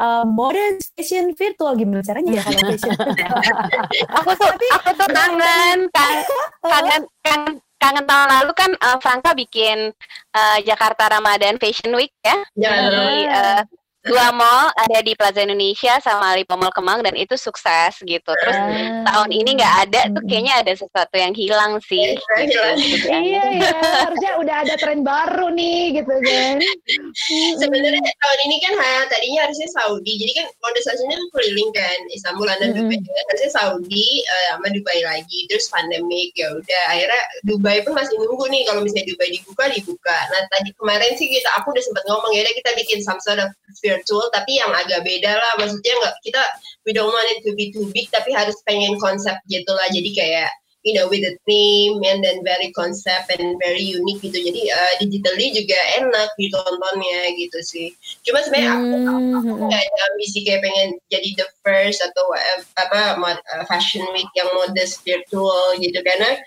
uh, 0.00 0.24
Modest 0.24 0.92
Fashion 0.96 1.32
virtual. 1.32 1.76
Gimana 1.76 2.02
caranya 2.04 2.40
ya 2.40 2.42
kalau 2.44 2.60
fashion? 2.68 2.96
aku 4.20 4.30
tuh 4.36 4.50
aku 4.52 4.90
tuh 4.94 5.08
kangen 5.10 5.78
kangen. 5.92 7.02
kangen 7.22 7.54
kangen 7.76 8.04
tahun 8.08 8.28
lalu 8.40 8.52
kan 8.56 8.70
uh, 8.80 8.96
Franka 8.98 9.36
bikin 9.36 9.92
uh, 10.32 10.58
Jakarta 10.64 11.12
Ramadan 11.12 11.60
Fashion 11.60 11.92
Week 11.92 12.12
ya, 12.24 12.36
ya. 12.56 12.72
di 12.88 13.08
uh, 13.28 13.60
dua 14.06 14.30
mall 14.30 14.70
ada 14.78 14.98
di 15.02 15.12
Plaza 15.18 15.42
Indonesia 15.42 15.98
sama 15.98 16.38
Lipo 16.38 16.54
Mall 16.54 16.70
Kemang 16.70 17.02
dan 17.02 17.18
itu 17.18 17.34
sukses 17.34 17.98
gitu. 18.06 18.30
Terus 18.30 18.56
uh, 18.56 19.02
tahun 19.04 19.30
ini 19.34 19.50
nggak 19.58 19.74
ada 19.88 20.00
tuh 20.14 20.22
hmm. 20.22 20.30
kayaknya 20.30 20.54
ada 20.62 20.72
sesuatu 20.78 21.16
yang 21.18 21.34
hilang 21.34 21.82
sih. 21.82 22.14
Gitu, 22.16 22.60
iya 23.10 23.44
ya, 23.58 23.74
harusnya 24.06 24.32
udah 24.38 24.56
ada 24.62 24.74
tren 24.78 25.02
baru 25.02 25.50
nih 25.52 26.00
gitu 26.00 26.14
kan. 26.22 26.56
Sebenarnya 27.58 28.12
tahun 28.22 28.38
ini 28.46 28.56
kan 28.62 28.74
ha, 28.78 28.92
tadinya 29.10 29.40
harusnya 29.50 29.68
Saudi, 29.74 30.12
jadi 30.16 30.32
kan 30.42 30.46
kontestasinya 30.62 31.16
kan 31.18 31.28
keliling 31.34 31.70
kan 31.74 31.98
Istanbul, 32.14 32.46
London, 32.46 32.70
hmm. 32.72 32.78
Dubai. 32.86 32.98
Harusnya 33.02 33.50
Saudi 33.52 34.08
uh, 34.22 34.44
sama 34.54 34.68
Dubai 34.70 34.98
lagi, 35.02 35.38
terus 35.50 35.66
pandemik 35.68 36.30
ya 36.38 36.54
udah 36.54 36.82
akhirnya 36.94 37.22
Dubai 37.44 37.82
pun 37.82 37.92
masih 37.98 38.14
nunggu 38.22 38.46
nih 38.48 38.62
kalau 38.70 38.80
misalnya 38.86 39.10
Dubai 39.10 39.28
dibuka 39.34 39.64
dibuka. 39.74 40.18
Nah 40.30 40.42
tadi 40.52 40.70
kemarin 40.78 41.12
sih 41.18 41.26
kita 41.26 41.50
aku 41.58 41.74
udah 41.74 41.84
sempat 41.84 42.04
ngomong 42.06 42.32
ya 42.32 42.46
kita 42.46 42.70
bikin 42.78 43.02
some 43.02 43.20
sort 43.20 43.40
virtual 43.96 44.28
tapi 44.36 44.60
yang 44.60 44.68
agak 44.76 45.00
beda 45.00 45.32
lah. 45.40 45.52
Maksudnya 45.56 45.94
nggak 46.04 46.14
kita 46.20 46.42
we 46.84 46.92
don't 46.92 47.08
want 47.08 47.28
it 47.32 47.40
to 47.42 47.56
be 47.56 47.72
too 47.72 47.88
big 47.96 48.12
tapi 48.12 48.36
harus 48.36 48.56
pengen 48.68 49.00
konsep 49.00 49.34
gitu 49.48 49.72
lah. 49.72 49.88
Jadi 49.88 50.12
kayak 50.12 50.52
you 50.86 50.94
know 50.94 51.10
with 51.10 51.26
the 51.26 51.34
theme 51.50 51.98
and 52.06 52.22
then 52.22 52.46
very 52.46 52.70
concept 52.78 53.26
and 53.34 53.58
very 53.58 53.82
unique 53.82 54.22
gitu. 54.22 54.38
Jadi 54.38 54.70
uh, 54.70 54.92
digitally 55.02 55.50
juga 55.50 55.78
enak 55.98 56.30
ditontonnya 56.38 57.34
gitu 57.34 57.58
sih. 57.66 57.88
Cuma 58.22 58.40
sebenarnya 58.46 58.78
aku 58.78 58.94
aku 59.02 59.50
hmm. 59.50 59.66
nggak 59.66 59.82
ada 59.82 59.98
ambisi 60.14 60.38
kayak 60.46 60.62
pengen 60.62 60.88
jadi 61.10 61.28
the 61.42 61.46
first 61.66 61.98
atau 61.98 62.24
uh, 62.30 62.60
apa 62.78 63.18
uh, 63.18 63.64
fashion 63.66 64.06
week 64.14 64.30
yang 64.38 64.46
modest 64.54 65.02
virtual 65.02 65.74
gitu. 65.82 65.98
Karena 66.06 66.38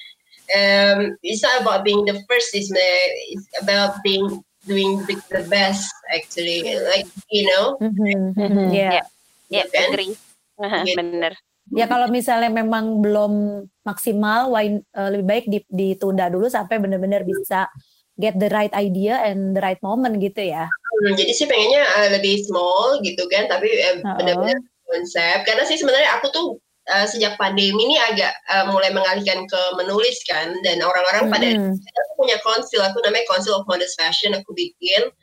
um, 0.55 0.99
it's 1.21 1.43
not 1.43 1.59
about 1.59 1.83
being 1.83 2.07
the 2.07 2.15
first 2.31 2.55
it's, 2.55 2.71
it's 2.71 3.45
about 3.59 3.99
being 4.07 4.39
doing 4.69 5.01
the, 5.09 5.17
the 5.33 5.43
best 5.49 5.89
actually 6.13 6.61
like 6.85 7.09
you 7.33 7.49
know 7.49 7.75
mm-hmm. 7.81 8.37
Mm-hmm. 8.37 8.69
yeah 8.69 9.01
yeah, 9.49 9.65
yeah 9.65 9.89
agree 9.89 10.13
uh-huh, 10.61 10.85
gitu. 10.85 11.01
bener 11.01 11.33
ya 11.73 11.85
kalau 11.89 12.09
misalnya 12.09 12.49
memang 12.49 13.01
belum 13.01 13.65
maksimal 13.85 14.53
why, 14.53 14.77
uh, 14.93 15.09
lebih 15.09 15.25
baik 15.25 15.45
ditunda 15.69 16.29
dulu 16.29 16.49
sampai 16.49 16.77
benar-benar 16.77 17.25
bisa 17.25 17.69
get 18.17 18.37
the 18.37 18.49
right 18.53 18.73
idea 18.77 19.21
and 19.25 19.57
the 19.57 19.61
right 19.61 19.81
moment 19.81 20.17
gitu 20.21 20.49
ya 20.53 20.65
hmm, 20.69 21.13
jadi 21.17 21.31
sih 21.33 21.45
pengennya 21.49 21.83
uh, 21.97 22.09
lebih 22.17 22.45
small 22.45 23.01
gitu 23.01 23.25
kan 23.29 23.49
tapi 23.49 23.69
uh, 23.69 24.01
uh-oh. 24.01 24.17
benar-benar 24.17 24.57
konsep 24.85 25.45
karena 25.45 25.63
sih 25.65 25.77
sebenarnya 25.77 26.17
aku 26.17 26.27
tuh 26.33 26.47
uh, 26.89 27.05
sejak 27.05 27.37
pandemi 27.37 27.77
ini 27.77 27.95
agak 27.95 28.33
uh, 28.49 28.67
mulai 28.73 28.89
mengalihkan 28.89 29.45
ke 29.45 29.61
menulis 29.77 30.17
kan. 30.25 30.51
Dan 30.65 30.81
orang-orang 30.81 31.29
hmm. 31.29 31.33
pada 31.33 31.49
aku 31.77 32.11
punya 32.17 32.37
konsil 32.41 32.81
aku 32.81 32.99
namanya 33.05 33.25
konsil 33.29 33.61
of 33.61 33.69
modest 33.69 33.95
fashion. 33.95 34.33
Aku 34.35 34.51
bikin 34.57 35.13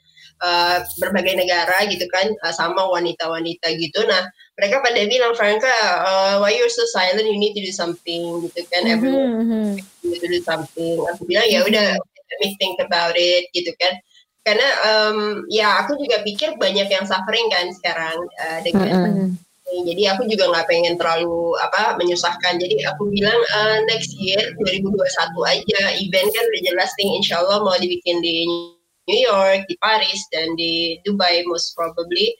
uh, 0.42 0.82
berbagai 1.02 1.36
negara 1.36 1.84
gitu 1.90 2.06
kan 2.12 2.28
uh, 2.44 2.54
sama 2.54 2.86
wanita-wanita 2.88 3.74
gitu. 3.76 4.00
Nah 4.06 4.28
mereka 4.56 4.80
pada 4.80 5.00
bilang 5.04 5.36
Franka 5.36 5.74
uh, 6.06 6.34
why 6.40 6.54
you're 6.54 6.72
so 6.72 6.84
silent? 6.88 7.26
You 7.26 7.38
need 7.38 7.56
to 7.58 7.62
do 7.64 7.72
something 7.74 8.48
gitu 8.50 8.60
kan. 8.72 8.86
Mm-hmm. 8.86 8.94
everyone 8.94 9.24
need 10.06 10.22
to 10.22 10.30
do 10.30 10.40
something. 10.42 10.96
Aku 11.14 11.22
bilang 11.28 11.46
ya 11.48 11.64
udah 11.64 11.98
let 12.00 12.38
me 12.42 12.54
think 12.58 12.78
about 12.82 13.14
it 13.16 13.48
gitu 13.52 13.70
kan. 13.82 13.98
Karena 14.46 14.68
um, 14.86 15.42
ya 15.50 15.82
aku 15.82 15.98
juga 15.98 16.22
pikir 16.22 16.54
banyak 16.54 16.86
yang 16.86 17.02
suffering 17.02 17.50
kan 17.50 17.66
sekarang 17.82 18.16
uh, 18.38 18.58
dengan 18.62 18.90
mm-hmm 18.94 19.45
jadi 19.66 20.14
aku 20.14 20.30
juga 20.30 20.46
nggak 20.46 20.66
pengen 20.70 20.94
terlalu 20.94 21.58
apa 21.58 21.98
menyusahkan. 21.98 22.54
Jadi 22.62 22.86
aku 22.86 23.10
bilang 23.10 23.34
uh, 23.34 23.82
next 23.90 24.14
year 24.14 24.38
2021 24.62 24.94
aja 25.42 25.80
event 25.98 26.28
kan 26.30 26.44
udah 26.46 26.62
jelas 26.62 26.90
nih 27.02 27.10
insya 27.18 27.42
Allah 27.42 27.66
mau 27.66 27.74
dibikin 27.74 28.22
di 28.22 28.46
New 29.10 29.20
York 29.26 29.66
di 29.66 29.74
Paris 29.82 30.22
dan 30.30 30.54
di 30.54 31.02
Dubai 31.02 31.42
most 31.50 31.74
probably. 31.74 32.34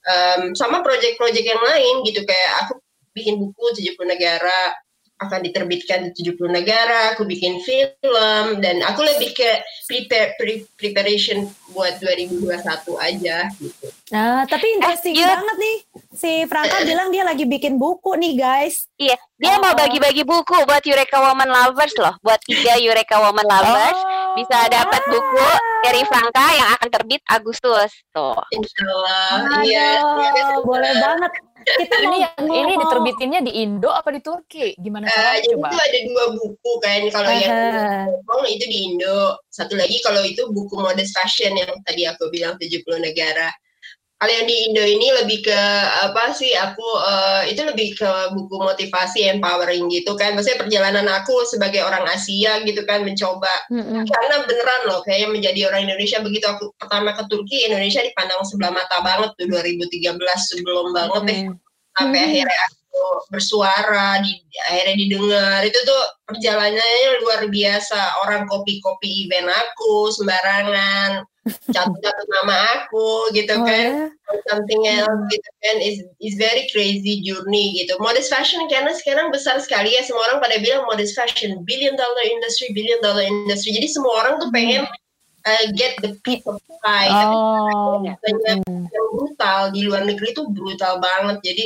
Um, 0.00 0.56
sama 0.56 0.80
project-project 0.80 1.44
yang 1.44 1.60
lain 1.60 1.94
gitu 2.08 2.24
kayak 2.24 2.52
aku 2.64 2.80
bikin 3.12 3.36
buku 3.36 3.64
70 3.76 4.00
negara 4.08 4.72
akan 5.20 5.40
diterbitkan 5.44 6.08
di 6.08 6.32
70 6.32 6.48
negara, 6.48 7.12
aku 7.12 7.28
bikin 7.28 7.60
film 7.60 8.64
dan 8.64 8.80
aku 8.80 9.04
lebih 9.04 9.36
ke 9.36 9.50
prepare 9.84 10.32
pre, 10.40 10.64
preparation 10.80 11.44
buat 11.76 12.00
2021 12.00 12.56
aja 12.96 13.52
gitu. 13.60 13.86
Nah, 14.16 14.48
tapi 14.48 14.66
interesting 14.80 15.20
eh, 15.20 15.28
banget 15.28 15.56
nih. 15.60 15.76
Si 16.16 16.30
Franka 16.48 16.82
bilang 16.88 17.12
dia 17.12 17.22
lagi 17.22 17.44
bikin 17.44 17.76
buku 17.76 18.16
nih, 18.16 18.32
guys. 18.40 18.88
Iya, 18.96 19.20
dia 19.36 19.56
oh. 19.56 19.62
mau 19.62 19.76
bagi-bagi 19.76 20.24
buku 20.24 20.56
buat 20.64 20.82
Eureka 20.82 21.20
Woman 21.20 21.52
Lovers 21.52 21.94
loh, 22.00 22.16
buat 22.24 22.40
tiga 22.42 22.80
Eureka 22.80 23.20
Woman 23.20 23.44
Lovers. 23.44 24.00
Oh. 24.00 24.19
Bisa 24.38 24.58
dapat 24.70 25.02
buku 25.10 25.46
dari 25.82 26.02
Franka 26.06 26.46
yang 26.54 26.68
akan 26.78 26.88
terbit 26.92 27.22
Agustus. 27.26 27.90
Tuh. 28.14 28.38
Insyaallah. 28.54 29.62
Iya. 29.64 29.90
Boleh 30.62 30.92
banget 31.00 31.32
kita 31.60 31.96
ini 32.08 32.24
yang 32.24 32.48
ini 32.48 32.72
diterbitinnya 32.80 33.40
di 33.44 33.52
Indo 33.60 33.92
apa 33.92 34.08
di 34.08 34.20
Turki? 34.24 34.72
Gimana 34.80 35.06
uh, 35.06 35.12
caranya 35.12 35.40
coba? 35.52 35.68
Itu 35.68 35.78
ada 35.78 35.98
dua 36.08 36.24
buku 36.36 36.72
kan. 36.80 37.00
Kalau 37.12 37.30
uh. 37.30 37.36
yang 37.36 37.54
Hong 38.24 38.46
itu 38.48 38.64
di 38.64 38.78
Indo. 38.92 39.36
Satu 39.52 39.76
lagi 39.76 40.00
kalau 40.00 40.24
itu 40.24 40.48
buku 40.48 40.74
modest 40.80 41.12
fashion 41.12 41.52
yang 41.56 41.70
tadi 41.84 42.08
aku 42.08 42.32
bilang 42.32 42.56
70 42.56 42.80
negara 43.02 43.52
kalau 44.20 44.32
yang 44.36 44.44
di 44.44 44.56
Indo 44.68 44.84
ini 44.84 45.08
lebih 45.16 45.48
ke 45.48 45.60
apa 46.04 46.36
sih 46.36 46.52
aku 46.52 46.84
uh, 46.84 47.40
itu 47.48 47.64
lebih 47.64 47.96
ke 47.96 48.36
buku 48.36 48.52
motivasi 48.52 49.32
empowering 49.32 49.88
gitu 49.88 50.12
kan 50.20 50.36
maksudnya 50.36 50.60
perjalanan 50.60 51.08
aku 51.08 51.40
sebagai 51.48 51.80
orang 51.80 52.04
Asia 52.04 52.60
gitu 52.68 52.84
kan 52.84 53.00
mencoba 53.00 53.48
mm-hmm. 53.72 54.04
karena 54.04 54.36
beneran 54.44 54.82
loh 54.92 55.00
kayak 55.08 55.32
menjadi 55.32 55.72
orang 55.72 55.88
Indonesia 55.88 56.20
begitu 56.20 56.44
aku 56.52 56.68
pertama 56.76 57.16
ke 57.16 57.24
Turki 57.32 57.64
Indonesia 57.64 58.04
dipandang 58.04 58.44
sebelah 58.44 58.76
mata 58.76 59.00
banget 59.00 59.32
tuh 59.40 59.48
2013 59.48 60.12
sebelum 60.36 60.92
banget 60.92 61.22
deh 61.24 61.38
mm-hmm. 61.48 61.56
sampai 61.96 62.18
mm-hmm. 62.20 62.28
akhirnya 62.28 62.66
bersuara 63.30 64.20
di 64.24 64.40
akhirnya 64.66 64.96
didengar. 64.96 65.58
Itu 65.66 65.78
tuh 65.86 66.02
perjalanannya 66.28 67.10
luar 67.24 67.46
biasa. 67.48 68.24
Orang 68.26 68.46
kopi-kopi 68.48 69.26
event 69.26 69.50
aku 69.50 70.14
sembarangan. 70.14 71.24
Catat 71.72 72.16
nama 72.28 72.56
aku 72.76 73.32
gitu 73.32 73.56
oh, 73.56 73.64
kan. 73.64 74.12
yeah. 74.12 74.40
something 74.52 74.82
else 74.86 75.08
hmm. 75.08 75.32
gitu 75.32 75.50
kan. 75.64 75.76
Is 75.80 75.98
is 76.20 76.34
very 76.36 76.68
crazy 76.68 77.24
journey 77.24 77.80
gitu. 77.80 77.96
Modest 77.96 78.28
fashion 78.28 78.60
karena 78.68 78.92
sekarang 78.92 79.32
besar 79.32 79.56
sekali 79.58 79.96
ya. 79.96 80.04
Semua 80.04 80.30
orang 80.30 80.44
pada 80.44 80.60
bilang 80.60 80.84
modest 80.84 81.16
fashion 81.16 81.64
billion 81.64 81.96
dollar 81.96 82.24
industry 82.28 82.70
billion 82.76 83.00
dollar 83.00 83.24
industry. 83.24 83.72
Jadi 83.72 83.88
semua 83.88 84.12
orang 84.20 84.34
tuh 84.38 84.52
pengen 84.52 84.84
uh, 85.46 85.64
get 85.76 85.96
the 86.04 86.16
piece 86.24 86.44
of 86.46 86.60
pie 86.80 87.12
oh. 87.12 88.00
tapi 88.00 88.32
banyak 88.40 88.58
hmm. 88.64 88.84
yang 88.88 89.06
brutal 89.12 89.60
di 89.72 89.80
luar 89.84 90.02
negeri 90.08 90.32
tuh 90.32 90.48
brutal 90.48 90.96
banget 91.00 91.38
jadi 91.44 91.64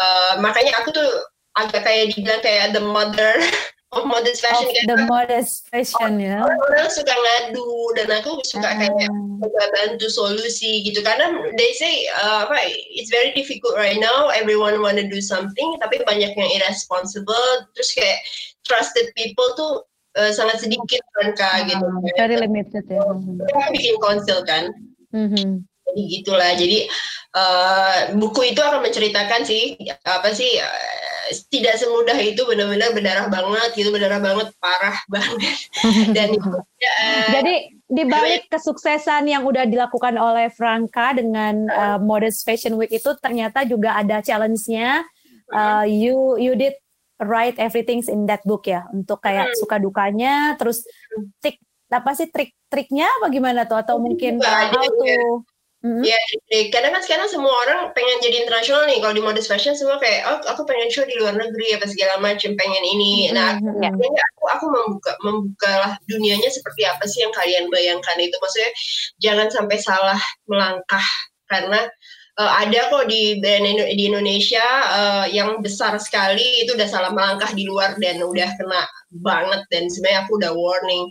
uh, 0.00 0.32
makanya 0.40 0.72
aku 0.80 0.96
tuh 0.96 1.08
agak 1.54 1.86
kayak 1.86 2.10
dibilang 2.12 2.42
kayak 2.42 2.72
the 2.72 2.82
mother 2.82 3.32
of 3.94 4.10
modest 4.10 4.42
fashion 4.42 4.66
of 4.66 4.86
the 4.90 4.98
modest 5.06 5.70
fashion 5.70 6.18
ya 6.18 6.42
orang, 6.42 6.60
orang 6.66 6.90
suka 6.90 7.14
ngadu 7.14 7.70
dan 7.94 8.08
aku 8.10 8.42
suka 8.42 8.66
uh. 8.66 8.74
kayak 8.74 9.10
bantu 9.54 10.08
solusi 10.10 10.82
gitu 10.82 10.98
karena 11.04 11.30
they 11.54 11.70
say 11.78 12.08
uh, 12.18 12.48
apa 12.48 12.58
it's 12.90 13.12
very 13.12 13.30
difficult 13.38 13.76
right 13.78 14.02
now 14.02 14.32
everyone 14.34 14.82
wanna 14.82 15.06
do 15.06 15.22
something 15.22 15.78
tapi 15.78 16.02
banyak 16.02 16.34
yang 16.34 16.50
irresponsible 16.58 17.46
terus 17.78 17.94
kayak 17.94 18.18
trusted 18.66 19.12
people 19.14 19.46
tuh 19.54 19.84
uh, 20.18 20.30
sangat 20.32 20.62
sedikit 20.62 21.02
kak 21.34 21.40
uh, 21.40 21.60
gitu. 21.68 21.86
very 22.18 22.36
limited 22.38 22.84
ya. 22.86 23.02
Kita 23.02 23.68
bikin 23.74 23.96
konsil 24.00 24.40
kan. 24.46 24.70
Mm-hmm. 25.14 25.62
jadi 25.84 26.02
gitulah. 26.10 26.50
Jadi 26.58 26.78
uh, 27.38 27.98
buku 28.18 28.50
itu 28.50 28.58
akan 28.58 28.82
menceritakan 28.82 29.46
sih 29.46 29.78
apa 30.02 30.34
sih 30.34 30.58
uh, 30.58 31.04
tidak 31.48 31.80
semudah 31.80 32.18
itu 32.20 32.42
benar-benar 32.44 32.92
berdarah 32.92 33.26
banget 33.30 33.70
gitu 33.78 33.88
berdarah 33.94 34.20
banget 34.20 34.48
parah 34.58 34.96
banget. 35.14 35.56
Dan 36.10 36.28
uh, 36.40 36.62
jadi 37.30 37.54
di 37.84 38.04
balik 38.08 38.48
kesuksesan 38.54 39.28
yang 39.30 39.46
udah 39.46 39.64
dilakukan 39.68 40.18
oleh 40.18 40.50
Franka 40.50 41.14
dengan 41.14 41.68
uh, 41.70 41.98
Modest 42.00 42.42
Fashion 42.42 42.74
Week 42.74 42.90
itu 42.90 43.14
ternyata 43.22 43.62
juga 43.62 43.96
ada 43.96 44.18
challenge-nya. 44.18 45.04
Uh, 45.52 45.84
you 45.84 46.40
you 46.40 46.56
did 46.56 46.72
write 47.22 47.58
everything 47.62 48.02
in 48.10 48.26
that 48.26 48.42
book 48.42 48.66
ya 48.66 48.86
untuk 48.90 49.22
kayak 49.22 49.50
hmm. 49.52 49.56
suka 49.58 49.78
dukanya 49.78 50.58
terus 50.58 50.82
trik 51.38 51.62
apa 51.92 52.10
sih 52.16 52.26
trik-triknya 52.26 53.06
apa 53.06 53.30
gimana 53.30 53.70
tuh 53.70 53.78
atau 53.78 54.02
mungkin 54.02 54.42
how 54.42 54.82
to 54.82 55.46
Mm-hmm. 55.84 56.00
Ya, 56.00 56.16
karena 56.72 56.96
kan 56.96 57.04
sekarang 57.04 57.28
semua 57.28 57.52
orang 57.52 57.92
pengen 57.92 58.16
jadi 58.24 58.48
internasional 58.48 58.88
nih. 58.88 59.04
Kalau 59.04 59.12
di 59.12 59.20
modest 59.20 59.52
fashion 59.52 59.76
semua 59.76 60.00
kayak, 60.00 60.24
oh 60.24 60.40
aku 60.48 60.64
pengen 60.64 60.88
show 60.88 61.04
di 61.04 61.12
luar 61.20 61.36
negeri 61.36 61.76
apa 61.76 61.84
segala 61.84 62.16
macam, 62.24 62.56
pengen 62.56 62.84
ini. 62.88 63.28
Nah, 63.36 63.60
mm-hmm. 63.60 63.84
ya, 64.00 64.24
aku 64.32 64.44
aku 64.48 64.66
membuka 64.72 65.12
membukalah 65.20 65.92
dunianya 66.08 66.48
seperti 66.48 66.88
apa 66.88 67.04
sih 67.04 67.20
yang 67.20 67.36
kalian 67.36 67.68
bayangkan 67.68 68.16
itu. 68.16 68.32
Maksudnya 68.32 68.72
jangan 69.20 69.48
sampai 69.52 69.76
salah 69.76 70.20
melangkah 70.48 71.04
karena 71.52 71.84
uh, 72.38 72.52
ada 72.66 72.90
kok 72.90 73.06
di 73.10 73.38
brand 73.38 73.66
di 73.94 74.04
Indonesia 74.06 74.64
uh, 74.90 75.26
yang 75.30 75.62
besar 75.62 75.98
sekali. 75.98 76.64
Itu 76.66 76.74
udah 76.78 76.88
salah 76.88 77.10
melangkah 77.14 77.50
di 77.54 77.66
luar 77.66 77.98
dan 77.98 78.22
udah 78.22 78.48
kena 78.58 78.82
banget. 79.22 79.62
Dan 79.70 79.90
sebenarnya 79.90 80.20
aku 80.26 80.32
udah 80.38 80.52
warning. 80.54 81.10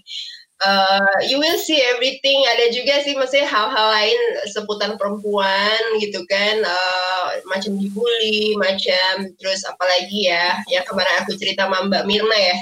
Uh, 0.63 1.19
you 1.27 1.35
will 1.43 1.59
see 1.59 1.83
everything. 1.91 2.39
Ada 2.55 2.71
juga 2.71 3.03
sih 3.03 3.19
maksudnya 3.19 3.51
hal-hal 3.51 3.87
lain 3.99 4.19
seputar 4.47 4.95
perempuan 4.95 5.81
gitu 5.99 6.23
kan, 6.31 6.63
uh, 6.63 7.25
macam 7.51 7.75
dibully, 7.75 8.55
macam 8.55 9.27
terus 9.35 9.59
apalagi 9.67 10.31
ya, 10.31 10.55
yang 10.71 10.87
kemarin 10.87 11.19
aku 11.19 11.35
cerita 11.35 11.67
sama 11.67 11.91
Mbak 11.91 12.07
Mirna 12.07 12.37
ya, 12.39 12.57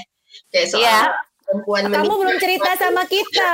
kayak 0.49 0.67
soal 0.73 0.81
yeah 0.81 1.13
perempuan 1.51 1.91
Kamu 1.91 2.13
belum 2.15 2.37
cerita 2.39 2.71
sama 2.79 3.03
kita. 3.03 3.51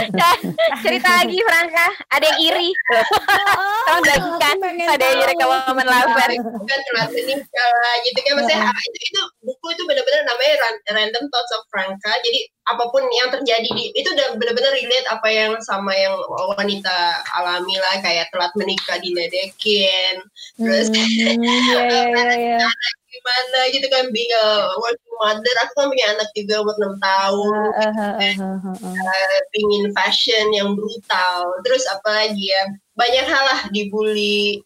cerita 0.84 1.08
lagi 1.20 1.36
Franka, 1.44 1.86
ada 2.08 2.24
yang 2.24 2.40
iri. 2.40 2.68
Oh, 2.96 3.76
Tolong 3.84 4.04
bagikan 4.08 4.56
ada 4.88 5.04
yang 5.04 5.18
iri 5.20 5.34
kamu 5.36 5.56
momen 5.68 5.84
lover. 5.84 6.30
Kan 6.64 6.80
telat 6.88 7.08
menikah 7.12 7.84
gitu 8.08 8.18
kan 8.24 8.32
maksudnya 8.40 8.64
ah, 8.64 8.80
itu, 8.88 8.98
itu 9.12 9.20
buku 9.44 9.66
itu 9.76 9.82
benar-benar 9.84 10.22
namanya 10.24 10.54
Random 10.88 11.24
Thoughts 11.28 11.52
of 11.52 11.68
Franka. 11.68 12.12
Jadi 12.24 12.48
apa 12.72 12.84
pun 12.88 13.02
yang 13.12 13.28
terjadi 13.34 13.66
di 13.66 13.90
itu 13.98 14.08
udah 14.14 14.38
benar-benar 14.38 14.72
relate 14.72 15.08
apa 15.10 15.28
yang 15.28 15.52
sama 15.60 15.90
yang 15.90 16.14
wanita 16.54 17.18
alami 17.34 17.74
lah 17.82 17.98
kayak 17.98 18.30
telat 18.30 18.54
menikah 18.54 18.94
diledekin 19.02 20.22
terus 20.54 20.86
hmm, 20.86 21.42
yeah, 21.42 22.06
yeah, 22.06 22.62
yeah 22.62 22.70
gimana 23.10 23.58
gitu 23.74 23.86
kan 23.90 24.08
being 24.14 24.30
a 24.30 24.46
working 24.78 25.16
mother. 25.18 25.54
Aku 25.66 25.72
kan 25.76 25.86
punya 25.90 26.06
anak 26.14 26.28
juga 26.32 26.62
umur 26.62 26.74
enam 26.78 26.94
tahun. 27.02 27.52
Uh, 27.52 27.90
uh, 27.90 28.14
uh, 28.16 28.56
uh, 28.64 28.86
uh. 28.86 29.40
pingin 29.50 29.90
fashion 29.92 30.54
yang 30.54 30.78
brutal. 30.78 31.50
Terus 31.66 31.84
apalagi 31.90 32.54
ya? 32.54 32.62
Banyak 32.94 33.24
hal 33.26 33.42
lah 33.44 33.60
dibully 33.74 34.62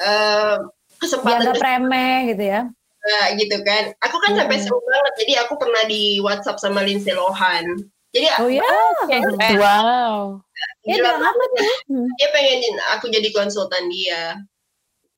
uh, 0.00 0.64
kesempatan 1.02 1.50
Dianggap 1.50 1.62
remeh 1.62 2.14
gitu 2.34 2.44
ya? 2.46 2.60
Uh, 2.98 3.26
gitu 3.38 3.56
kan. 3.66 3.94
Aku 4.06 4.16
kan 4.22 4.32
hmm. 4.34 4.40
sampai 4.46 4.58
seru 4.62 4.78
banget. 4.82 5.14
Jadi 5.26 5.32
aku 5.42 5.54
pernah 5.58 5.82
di 5.86 6.22
WhatsApp 6.22 6.62
sama 6.62 6.86
Lindsay 6.86 7.14
Lohan. 7.14 7.82
Jadi 8.08 8.26
oh 8.40 8.48
ya? 8.48 8.64
okay. 9.04 9.20
wow. 9.60 10.40
dia 10.80 10.96
apa 11.04 11.44
tuh? 11.52 12.08
Dia 12.16 12.28
pengen 12.32 12.80
aku 12.96 13.12
jadi 13.12 13.28
konsultan 13.36 13.92
dia 13.92 14.40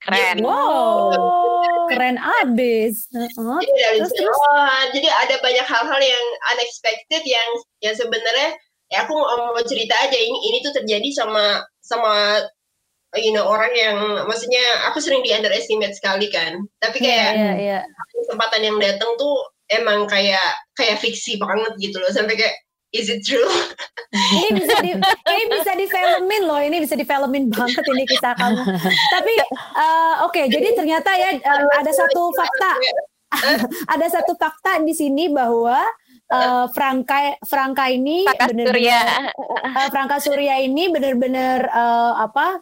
keren. 0.01 0.37
Wow 0.43 1.13
keren 1.91 2.17
abis. 2.17 3.11
Uh, 3.11 3.59
jadi, 3.59 3.99
terus, 3.99 4.15
terus. 4.15 4.39
Oh, 4.39 4.83
jadi 4.95 5.09
ada 5.11 5.37
banyak 5.43 5.67
hal-hal 5.67 6.01
yang 6.01 6.25
unexpected 6.55 7.23
yang 7.27 7.49
yang 7.83 7.95
sebenarnya 7.99 8.55
ya 8.91 9.03
aku 9.03 9.13
mau, 9.19 9.51
mau 9.51 9.65
cerita 9.67 9.99
aja. 9.99 10.15
Ini 10.15 10.39
ini 10.39 10.59
tuh 10.63 10.73
terjadi 10.79 11.11
sama 11.11 11.67
sama 11.83 12.47
you 13.19 13.35
know 13.35 13.43
orang 13.43 13.75
yang 13.75 13.99
maksudnya 14.31 14.63
aku 14.87 15.03
sering 15.03 15.27
di 15.27 15.35
underestimate 15.35 15.99
sekali 15.99 16.31
kan. 16.31 16.63
Tapi 16.79 17.03
iya, 17.03 17.07
kayak 17.11 17.31
yeah, 17.35 17.35
yeah, 17.35 17.55
yeah. 17.83 17.83
kesempatan 18.23 18.63
yang 18.63 18.79
datang 18.79 19.11
tuh 19.19 19.35
emang 19.71 20.07
kayak 20.07 20.55
kayak 20.79 21.03
fiksi 21.03 21.43
banget 21.43 21.75
gitu 21.83 21.99
loh. 21.99 22.11
Sampai 22.15 22.39
kayak 22.39 22.55
Is 22.91 23.07
it 23.07 23.23
true? 23.23 23.47
ini 24.11 24.59
bisa 24.59 24.75
di 24.83 24.91
ini 24.99 25.43
bisa 25.47 25.73
difilmin 25.79 26.43
loh, 26.43 26.59
ini 26.59 26.83
bisa 26.83 26.99
difilmin 26.99 27.47
banget 27.47 27.87
ini 27.87 28.03
kisah 28.03 28.35
kamu. 28.35 28.67
Tapi 29.15 29.33
uh, 29.79 30.27
oke, 30.27 30.35
okay, 30.35 30.51
jadi 30.51 30.75
ternyata 30.75 31.15
ya 31.15 31.39
uh, 31.39 31.71
ada 31.79 31.93
satu 31.95 32.35
fakta. 32.35 32.73
ada 33.95 34.07
satu 34.11 34.35
fakta 34.35 34.83
di 34.83 34.91
sini 34.91 35.31
bahwa 35.31 35.79
uh, 36.35 36.67
Franka 36.75 37.39
Franka 37.47 37.87
ini 37.87 38.27
benar 38.27 38.75
Surya. 38.75 39.01
Uh, 39.39 39.89
Franka 39.95 40.17
Surya 40.19 40.59
ini 40.59 40.91
benar-benar 40.91 41.71
uh, 41.71 42.27
apa 42.27 42.59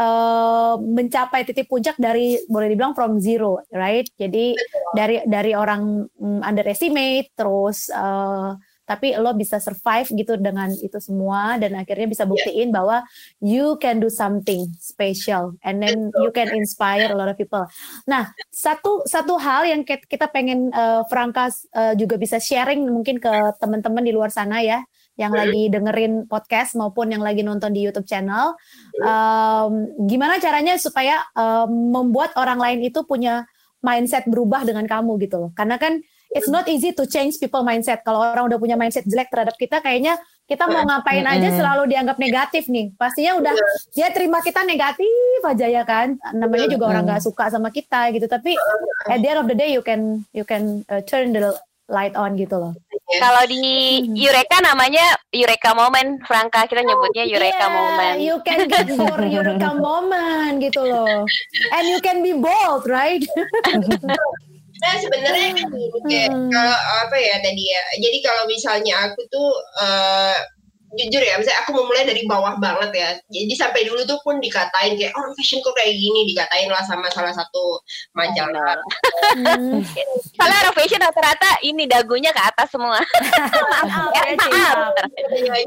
uh, 0.00 0.74
mencapai 0.80 1.44
titik 1.44 1.68
puncak 1.68 2.00
dari 2.00 2.40
boleh 2.48 2.72
dibilang 2.72 2.96
from 2.96 3.20
zero, 3.20 3.60
right? 3.68 4.08
Jadi 4.16 4.56
dari 4.96 5.20
dari 5.28 5.52
orang 5.52 6.08
um, 6.20 6.40
underestimate 6.40 7.36
terus 7.36 7.92
uh, 7.92 8.56
tapi 8.88 9.12
lo 9.20 9.36
bisa 9.36 9.60
survive 9.60 10.08
gitu 10.16 10.40
dengan 10.40 10.72
itu 10.72 10.96
semua 10.96 11.60
dan 11.60 11.76
akhirnya 11.76 12.08
bisa 12.08 12.24
buktiin 12.24 12.72
yeah. 12.72 12.76
bahwa 12.80 12.96
you 13.44 13.76
can 13.76 14.00
do 14.00 14.08
something 14.08 14.64
special 14.80 15.52
and 15.60 15.84
then 15.84 16.08
you 16.24 16.32
can 16.32 16.48
inspire 16.56 17.12
a 17.12 17.16
lot 17.16 17.28
of 17.28 17.36
people. 17.36 17.68
Nah, 18.08 18.32
satu 18.48 19.04
satu 19.04 19.36
hal 19.36 19.68
yang 19.68 19.84
kita 19.84 20.32
pengen 20.32 20.72
uh, 20.72 21.04
Franka 21.12 21.52
uh, 21.76 21.92
juga 21.92 22.16
bisa 22.16 22.40
sharing 22.40 22.88
mungkin 22.88 23.20
ke 23.20 23.30
teman-teman 23.60 24.00
di 24.00 24.16
luar 24.16 24.32
sana 24.32 24.64
ya 24.64 24.80
yang 25.18 25.34
lagi 25.34 25.66
dengerin 25.66 26.30
podcast 26.30 26.78
maupun 26.78 27.10
yang 27.10 27.26
lagi 27.26 27.42
nonton 27.42 27.74
di 27.74 27.82
YouTube 27.82 28.06
channel, 28.06 28.54
um, 29.02 29.90
gimana 30.06 30.38
caranya 30.38 30.78
supaya 30.78 31.26
um, 31.34 31.90
membuat 31.90 32.38
orang 32.38 32.62
lain 32.62 32.86
itu 32.86 33.02
punya 33.02 33.42
mindset 33.80 34.26
berubah 34.26 34.66
dengan 34.66 34.84
kamu 34.84 35.18
gitu 35.22 35.36
loh. 35.38 35.50
Karena 35.54 35.78
kan 35.78 36.02
it's 36.32 36.50
not 36.50 36.68
easy 36.68 36.92
to 36.92 37.08
change 37.08 37.40
people 37.40 37.64
mindset. 37.64 38.04
Kalau 38.04 38.20
orang 38.20 38.50
udah 38.50 38.58
punya 38.60 38.76
mindset 38.76 39.06
jelek 39.08 39.32
terhadap 39.32 39.56
kita, 39.56 39.80
kayaknya 39.80 40.20
kita 40.48 40.64
mau 40.64 40.80
ngapain 40.80 41.28
aja 41.28 41.48
selalu 41.52 41.92
dianggap 41.92 42.16
negatif 42.16 42.72
nih. 42.72 42.92
Pastinya 42.96 43.36
udah 43.36 43.52
dia 43.92 44.08
terima 44.12 44.40
kita 44.40 44.64
negatif 44.64 45.40
aja 45.44 45.66
ya 45.68 45.82
kan. 45.84 46.16
Namanya 46.32 46.72
juga 46.72 46.88
orang 46.88 47.04
nggak 47.04 47.22
suka 47.24 47.52
sama 47.52 47.68
kita 47.68 48.12
gitu. 48.16 48.24
Tapi 48.24 48.56
at 49.12 49.20
the 49.20 49.28
end 49.28 49.40
of 49.40 49.46
the 49.48 49.56
day 49.56 49.70
you 49.72 49.84
can 49.84 50.24
you 50.32 50.48
can 50.48 50.84
uh, 50.88 51.04
turn 51.04 51.36
the 51.36 51.52
light 51.88 52.14
on 52.14 52.36
gitu 52.36 52.56
loh. 52.60 52.72
Kalau 53.08 53.42
di 53.48 54.04
Eureka 54.12 54.60
namanya 54.60 55.16
Eureka 55.32 55.72
Moment, 55.72 56.20
Franka 56.28 56.68
kita 56.68 56.84
nyebutnya 56.84 57.24
Eureka 57.24 57.66
yeah, 57.66 57.72
Moment. 57.72 58.16
You 58.20 58.36
can 58.44 58.68
get 58.68 58.84
your 58.84 59.16
Eureka 59.24 59.72
Moment 59.80 60.60
gitu 60.60 60.84
loh. 60.84 61.24
And 61.72 61.84
you 61.88 61.98
can 62.04 62.20
be 62.20 62.36
bold, 62.36 62.84
right? 62.84 63.24
Nah 64.78 64.94
sebenarnya 65.02 65.58
kan 65.58 65.66
kayak 66.06 66.30
hmm. 66.30 66.54
kalau 66.54 66.78
apa 67.02 67.16
ya 67.18 67.36
tadi 67.42 67.66
ya. 67.66 67.82
Jadi 67.98 68.18
kalau 68.22 68.46
misalnya 68.46 69.10
aku 69.10 69.26
tuh 69.26 69.50
uh, 69.82 70.38
jujur 70.96 71.20
ya, 71.20 71.36
misalnya 71.36 71.60
aku 71.64 71.70
memulai 71.76 72.08
dari 72.08 72.24
bawah 72.24 72.56
banget 72.56 72.90
ya. 72.96 73.08
Jadi 73.28 73.54
sampai 73.58 73.84
dulu 73.84 74.04
tuh 74.08 74.18
pun 74.24 74.40
dikatain 74.40 74.96
kayak 74.96 75.12
orang 75.12 75.32
oh, 75.32 75.36
fashion 75.36 75.60
kok 75.60 75.76
kayak 75.76 75.92
gini, 75.96 76.32
dikatain 76.32 76.68
lah 76.72 76.80
sama 76.86 77.12
salah 77.12 77.34
satu 77.34 77.80
majalah. 78.16 78.80
Hmm. 79.36 79.84
Kalau 80.38 80.54
orang 80.64 80.74
fashion 80.76 81.02
rata-rata 81.02 81.60
ini 81.60 81.84
dagunya 81.84 82.32
ke 82.32 82.40
atas 82.40 82.72
semua. 82.72 83.00
maaf, 83.88 84.10
ya, 84.16 84.22
maaf. 84.36 84.96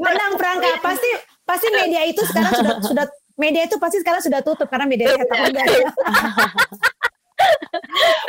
Tenang 0.02 0.34
Prangka, 0.40 0.82
pasti 0.82 1.10
pasti 1.46 1.68
media 1.74 2.02
itu 2.08 2.22
sekarang 2.24 2.54
sudah 2.56 2.76
sudah 2.80 3.06
media 3.36 3.68
itu 3.68 3.76
pasti 3.76 3.98
sekarang 4.00 4.22
sudah 4.24 4.40
tutup 4.40 4.70
karena 4.70 4.86
media 4.88 5.12
cetak 5.12 5.52
udah 5.52 5.66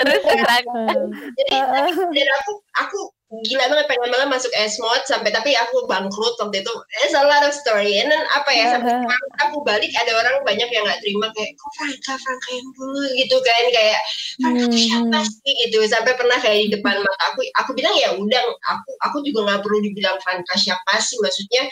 terus 0.01 0.23
jadi 0.25 1.51
dan 1.93 2.29
aku 2.41 2.53
aku 2.81 2.99
gila 3.43 3.65
banget 3.67 3.87
pengen 3.91 4.11
banget 4.15 4.29
masuk 4.31 4.53
esmod 4.55 5.03
sampai 5.05 5.35
tapi 5.35 5.51
aku 5.59 5.85
bangkrut 5.91 6.39
waktu 6.39 6.63
itu. 6.63 6.75
It's 7.03 7.15
a 7.19 7.27
lot 7.27 7.43
of 7.43 7.51
story. 7.51 7.99
And 7.99 8.15
then 8.15 8.23
apa 8.31 8.51
ya 8.55 8.65
sampai 8.79 9.03
aku 9.43 9.67
balik 9.67 9.91
ada 9.99 10.13
orang 10.15 10.47
banyak 10.47 10.71
yang 10.71 10.87
nggak 10.87 11.03
terima 11.03 11.27
kayak 11.35 11.59
kok 11.59 11.73
Franka 11.75 12.15
Franka 12.23 12.49
yang 12.55 12.69
dulu? 12.79 13.03
Gitu 13.19 13.37
kan 13.43 13.65
kayak 13.75 14.01
Franka 14.39 14.67
hmm. 14.71 14.79
siapa 14.79 15.19
sih? 15.27 15.53
Gitu. 15.67 15.79
Sampai 15.91 16.13
pernah 16.15 16.39
kayak 16.39 16.59
di 16.63 16.69
depan 16.79 16.95
mata 17.03 17.25
aku 17.35 17.41
aku 17.59 17.71
bilang 17.75 17.95
ya 17.99 18.15
udah 18.15 18.43
aku 18.71 18.91
aku 19.11 19.17
juga 19.27 19.41
nggak 19.51 19.61
perlu 19.67 19.79
dibilang 19.83 20.17
Franka 20.23 20.55
siapa 20.55 20.95
sih. 21.03 21.19
Maksudnya 21.19 21.67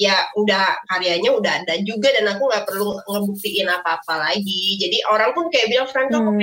ya 0.00 0.24
udah 0.40 0.80
karyanya 0.88 1.30
udah 1.36 1.52
ada 1.60 1.76
juga 1.84 2.08
dan 2.16 2.24
aku 2.32 2.48
nggak 2.48 2.64
perlu 2.64 2.96
ngebuktiin 3.04 3.68
apa-apa 3.68 4.32
lagi. 4.32 4.80
Jadi 4.80 5.04
orang 5.12 5.36
pun 5.36 5.52
kayak 5.52 5.68
bilang 5.68 5.88
Franka 5.92 6.16
hmm. 6.16 6.24
kok 6.24 6.34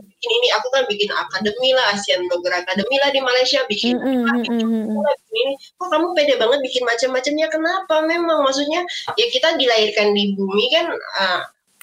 bikin 0.00 0.30
ini? 0.32 0.48
Aku 0.56 0.66
kan 0.72 0.82
bikin 0.88 1.10
akademi 1.12 1.76
lah 1.76 1.92
Asian 1.92 2.24
Blogger 2.32 2.64
Academy 2.64 2.96
lah 2.96 3.10
di 3.12 3.20
Malaysia 3.20 3.60
bikin 3.68 4.00
hmm 4.00 4.21
mm-hmm. 4.24 4.98
ini 5.32 5.54
kok 5.78 5.88
kamu 5.90 6.06
pede 6.14 6.34
banget 6.38 6.58
bikin 6.62 6.82
macam-macamnya 6.86 7.46
kenapa 7.50 7.94
memang 8.06 8.38
maksudnya 8.46 8.86
ya 9.18 9.26
kita 9.28 9.58
dilahirkan 9.58 10.14
di 10.14 10.32
bumi 10.38 10.66
kan 10.72 10.86
uh, 11.20 11.40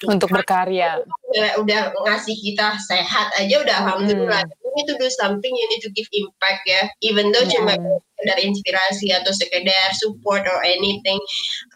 untuk 0.08 0.32
berkarya 0.32 1.04
udah, 1.28 1.60
udah 1.60 1.80
ngasih 2.08 2.32
kita 2.32 2.80
sehat 2.80 3.28
aja 3.36 3.60
udah 3.60 3.76
alhamdulillah 3.84 4.40
hmm. 4.40 4.60
you 4.64 4.70
need 4.72 4.88
to 4.88 4.96
do 4.96 5.08
something 5.12 5.52
you 5.52 5.66
need 5.68 5.84
to 5.84 5.92
give 5.92 6.08
impact 6.16 6.64
ya 6.64 6.88
even 7.04 7.28
though 7.34 7.44
yeah. 7.44 7.52
cuma 7.52 7.72
sekedar 8.20 8.38
inspirasi 8.44 9.08
atau 9.16 9.32
sekedar 9.32 9.88
support 9.96 10.44
or 10.44 10.60
anything. 10.60 11.16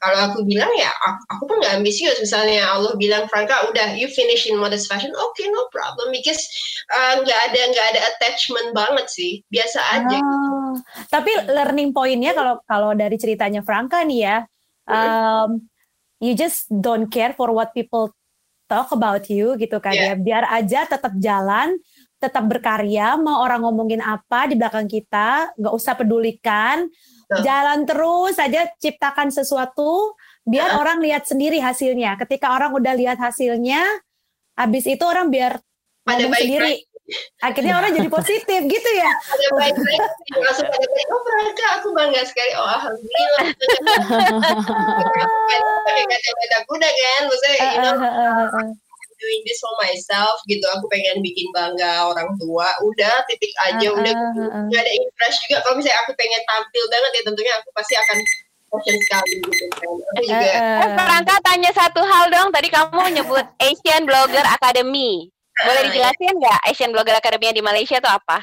Kalau 0.05 0.29
aku 0.29 0.45
bilang 0.45 0.69
ya 0.77 0.93
aku, 1.09 1.21
aku 1.33 1.43
pun 1.49 1.57
nggak 1.65 1.81
ambisius. 1.81 2.21
Misalnya 2.21 2.69
Allah 2.69 2.93
bilang 3.01 3.25
Franka 3.33 3.65
udah 3.73 3.97
you 3.97 4.13
finish 4.13 4.45
in 4.45 4.61
modest 4.61 4.93
fashion. 4.93 5.09
Oke 5.17 5.41
okay, 5.41 5.47
no 5.49 5.65
problem. 5.73 6.13
Because 6.13 6.45
uh, 6.93 7.25
nggak 7.25 7.41
uh, 7.41 7.47
ada 7.49 7.61
nggak 7.73 7.87
ada 7.97 8.01
attachment 8.13 8.77
banget 8.77 9.07
sih. 9.09 9.41
Biasa 9.49 9.81
aja. 9.97 10.19
Oh, 10.21 10.77
tapi 11.09 11.33
learning 11.49 11.97
pointnya 11.97 12.37
kalau 12.37 12.61
kalau 12.69 12.93
dari 12.93 13.17
ceritanya 13.17 13.65
Franka 13.65 14.05
nih 14.05 14.21
ya 14.21 14.37
um, 14.89 15.65
you 16.21 16.37
just 16.37 16.69
don't 16.69 17.09
care 17.09 17.33
for 17.33 17.53
what 17.53 17.73
people 17.73 18.13
talk 18.69 18.91
about 18.97 19.29
you 19.29 19.55
gitu 19.61 19.77
kan 19.79 19.93
yeah. 19.93 20.17
ya 20.17 20.19
biar 20.19 20.45
aja 20.49 20.89
tetap 20.89 21.13
jalan 21.21 21.77
tetap 22.25 22.45
berkarya 22.49 23.21
mau 23.21 23.45
orang 23.45 23.61
ngomongin 23.61 24.01
apa 24.01 24.49
di 24.49 24.57
belakang 24.57 24.89
kita 24.89 25.53
nggak 25.61 25.75
usah 25.77 25.93
pedulikan 25.93 26.89
uh. 27.29 27.43
jalan 27.45 27.85
terus 27.85 28.41
saja 28.41 28.65
ciptakan 28.81 29.29
sesuatu 29.29 30.17
biar 30.49 30.77
uh. 30.77 30.81
orang 30.81 31.05
lihat 31.05 31.29
sendiri 31.29 31.61
hasilnya 31.61 32.17
ketika 32.25 32.57
orang 32.57 32.73
udah 32.73 32.97
lihat 32.97 33.21
hasilnya 33.21 33.85
habis 34.57 34.89
itu 34.89 35.05
orang 35.05 35.29
biar 35.29 35.61
pada 36.05 36.25
baik 36.25 36.41
sendiri 36.41 36.75
Akhirnya 37.45 37.77
orang 37.77 37.93
jadi 37.93 38.09
positif 38.09 38.61
gitu 38.65 38.91
ya. 38.97 39.13
Langsung 40.41 40.65
pada 40.65 40.87
baik. 40.89 41.07
Oh 41.13 41.21
Franka, 41.21 41.67
aku 41.77 41.89
bangga 41.93 42.25
sekali. 42.25 42.57
Oh 42.57 42.65
alhamdulillah. 42.65 43.45
Pakai 45.85 46.61
kuda 46.65 46.89
kan, 46.89 47.21
maksudnya 47.29 47.57
doing 49.25 49.41
this 49.49 49.57
for 49.65 49.73
myself 49.81 50.37
gitu. 50.45 50.65
Aku 50.77 50.85
pengen 50.93 51.25
bikin 51.25 51.49
bangga 51.57 52.13
orang 52.13 52.29
tua. 52.37 52.69
Udah 52.85 53.25
titik 53.33 53.53
aja, 53.73 53.89
udah 53.89 54.13
nggak 54.69 54.83
ada 54.85 54.93
impress 54.93 55.35
juga. 55.49 55.65
Kalau 55.65 55.81
misalnya 55.81 55.99
aku 56.05 56.13
pengen 56.21 56.43
tampil 56.45 56.85
banget 56.93 57.11
ya 57.17 57.23
tentunya 57.25 57.53
aku 57.57 57.69
pasti 57.73 57.95
akan 57.97 58.19
passion 58.69 58.97
sekali 59.01 59.33
gitu 59.41 59.65
kan. 59.73 59.89
Aku 59.89 60.23
juga. 60.29 60.49
Eh, 61.25 61.41
tanya 61.41 61.71
satu 61.73 62.01
hal 62.05 62.29
dong. 62.29 62.49
Tadi 62.53 62.69
kamu 62.69 63.03
nyebut 63.17 63.47
Asian 63.67 64.05
Blogger 64.05 64.45
Academy. 64.45 65.33
Boleh 65.55 65.83
dijelasin 65.89 66.35
nggak 66.35 66.61
Asian 66.67 66.91
Blogger 66.93 67.17
Academy 67.17 67.55
di 67.55 67.63
Malaysia 67.63 67.97
itu 67.97 68.11
apa? 68.11 68.43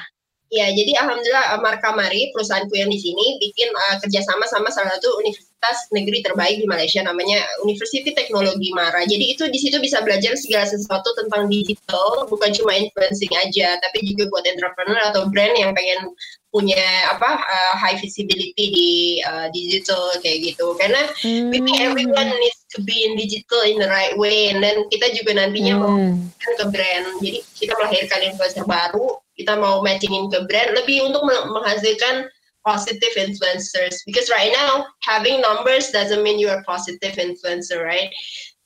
Ya, 0.52 0.68
jadi 0.68 1.00
alhamdulillah 1.00 1.56
uh, 1.56 1.60
Marka 1.64 1.96
Mari 1.96 2.28
perusahaanku 2.36 2.76
yang 2.76 2.92
di 2.92 3.00
sini 3.00 3.40
bikin 3.40 3.72
uh, 3.72 3.96
kerjasama 4.04 4.44
sama 4.44 4.68
salah 4.68 4.92
satu 5.00 5.16
universitas 5.24 5.51
negeri 5.94 6.22
terbaik 6.26 6.58
di 6.58 6.66
Malaysia 6.66 7.00
namanya 7.02 7.42
University 7.62 8.10
Teknologi 8.10 8.74
Mara. 8.74 9.06
Jadi 9.06 9.36
itu 9.36 9.46
di 9.48 9.58
situ 9.58 9.78
bisa 9.78 10.02
belajar 10.02 10.34
segala 10.34 10.66
sesuatu 10.66 11.14
tentang 11.14 11.46
digital, 11.46 12.26
bukan 12.26 12.50
cuma 12.54 12.74
influencing 12.74 13.30
aja, 13.38 13.78
tapi 13.78 14.02
juga 14.02 14.26
buat 14.30 14.44
entrepreneur 14.46 15.00
atau 15.14 15.30
brand 15.30 15.54
yang 15.54 15.70
pengen 15.72 16.10
punya 16.52 17.08
apa 17.08 17.40
uh, 17.40 17.74
high 17.80 17.96
visibility 17.96 18.66
di 18.68 18.90
uh, 19.24 19.48
digital 19.54 20.12
kayak 20.20 20.52
gitu. 20.52 20.76
Karena 20.76 21.08
hmm. 21.24 21.48
we 21.48 21.62
think 21.64 21.80
everyone 21.80 22.28
needs 22.28 22.60
to 22.74 22.84
be 22.84 23.08
in 23.08 23.16
digital 23.16 23.64
in 23.64 23.80
the 23.80 23.88
right 23.88 24.18
way, 24.18 24.52
and 24.52 24.60
then 24.60 24.84
kita 24.92 25.14
juga 25.16 25.40
nantinya 25.40 25.80
hmm. 25.80 25.82
mau 25.82 26.52
ke 26.58 26.64
brand. 26.68 27.06
Jadi 27.24 27.40
kita 27.56 27.72
melahirkan 27.78 28.20
influencer 28.28 28.66
baru 28.68 29.22
kita 29.32 29.56
mau 29.56 29.80
matchingin 29.80 30.28
ke 30.28 30.44
brand 30.44 30.76
lebih 30.76 31.08
untuk 31.08 31.24
menghasilkan 31.26 32.28
positive 32.64 33.14
influencers 33.16 34.00
because 34.06 34.30
right 34.30 34.52
now 34.54 34.86
having 35.02 35.40
numbers 35.40 35.90
doesn't 35.90 36.22
mean 36.22 36.38
you 36.38 36.48
are 36.48 36.62
positive 36.64 37.14
influencer 37.18 37.82
right 37.82 38.10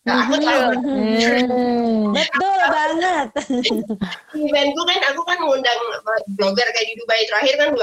Nah, 0.07 0.23
aku 0.23 0.39
tahu 0.39 0.87
hmm. 0.87 2.15
betul 2.15 2.61
banget. 2.71 3.29
Eventku 4.39 4.83
kan 4.87 5.01
aku 5.11 5.21
kan 5.27 5.39
ngundang 5.43 5.81
blogger 6.39 6.63
kayak 6.63 6.87
di 6.87 6.95
Dubai 7.03 7.27
terakhir 7.27 7.55
kan 7.59 7.69
200 7.75 7.83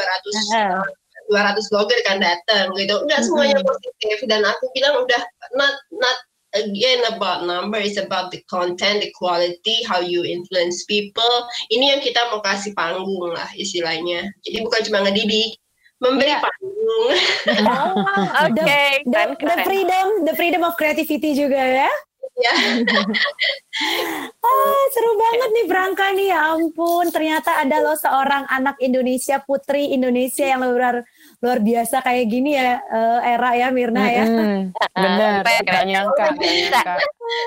uh. 0.55 0.79
200 1.27 1.67
blogger 1.67 1.99
kan 2.07 2.23
datang 2.23 2.71
gitu. 2.79 2.95
Enggak 3.03 3.27
semuanya 3.27 3.59
positif 3.59 4.23
dan 4.31 4.47
aku 4.47 4.71
bilang 4.71 5.03
udah 5.03 5.21
not 5.59 5.75
not 5.91 6.17
again 6.55 7.03
about 7.11 7.43
number 7.43 7.81
is 7.81 7.99
about 7.99 8.31
the 8.31 8.39
content, 8.47 9.03
the 9.03 9.11
quality, 9.19 9.83
how 9.83 9.99
you 9.99 10.23
influence 10.23 10.87
people. 10.87 11.35
Ini 11.75 11.97
yang 11.97 12.01
kita 12.01 12.31
mau 12.31 12.39
kasih 12.39 12.71
panggung 12.71 13.35
lah 13.35 13.51
istilahnya. 13.59 14.31
Jadi 14.47 14.57
bukan 14.63 14.81
cuma 14.87 15.03
ngedidik, 15.03 15.59
memberi 16.03 16.35
yeah. 16.35 16.41
panggung. 16.43 16.71
Oh, 17.63 17.95
Oke, 18.43 18.59
okay. 18.59 19.01
the, 19.07 19.23
the, 19.39 19.47
the 19.47 19.57
freedom, 19.63 20.05
the 20.27 20.35
freedom 20.35 20.61
of 20.67 20.75
creativity 20.75 21.31
juga 21.31 21.57
ya. 21.57 21.89
Ya. 22.33 22.49
ah, 24.41 24.83
seru 24.89 25.11
banget 25.21 25.49
nih 25.53 25.65
Branka 25.69 26.09
nih 26.17 26.33
ya 26.33 26.57
ampun 26.57 27.05
ternyata 27.13 27.61
ada 27.61 27.77
loh 27.77 27.93
seorang 27.93 28.49
anak 28.49 28.73
Indonesia 28.81 29.37
putri 29.37 29.93
Indonesia 29.93 30.41
yang 30.41 30.65
luar 30.65 31.05
luar 31.45 31.61
biasa 31.61 32.01
kayak 32.01 32.25
gini 32.33 32.57
ya 32.57 32.81
uh, 32.89 33.21
era 33.21 33.53
ya 33.53 33.69
Mirna 33.69 34.09
ya. 34.09 34.25
Mm 34.25 34.33
-hmm. 34.33 34.59
Bener, 35.05 35.45
gak 35.45 35.85
nyangka, 35.85 36.25
nyangka. 36.33 36.93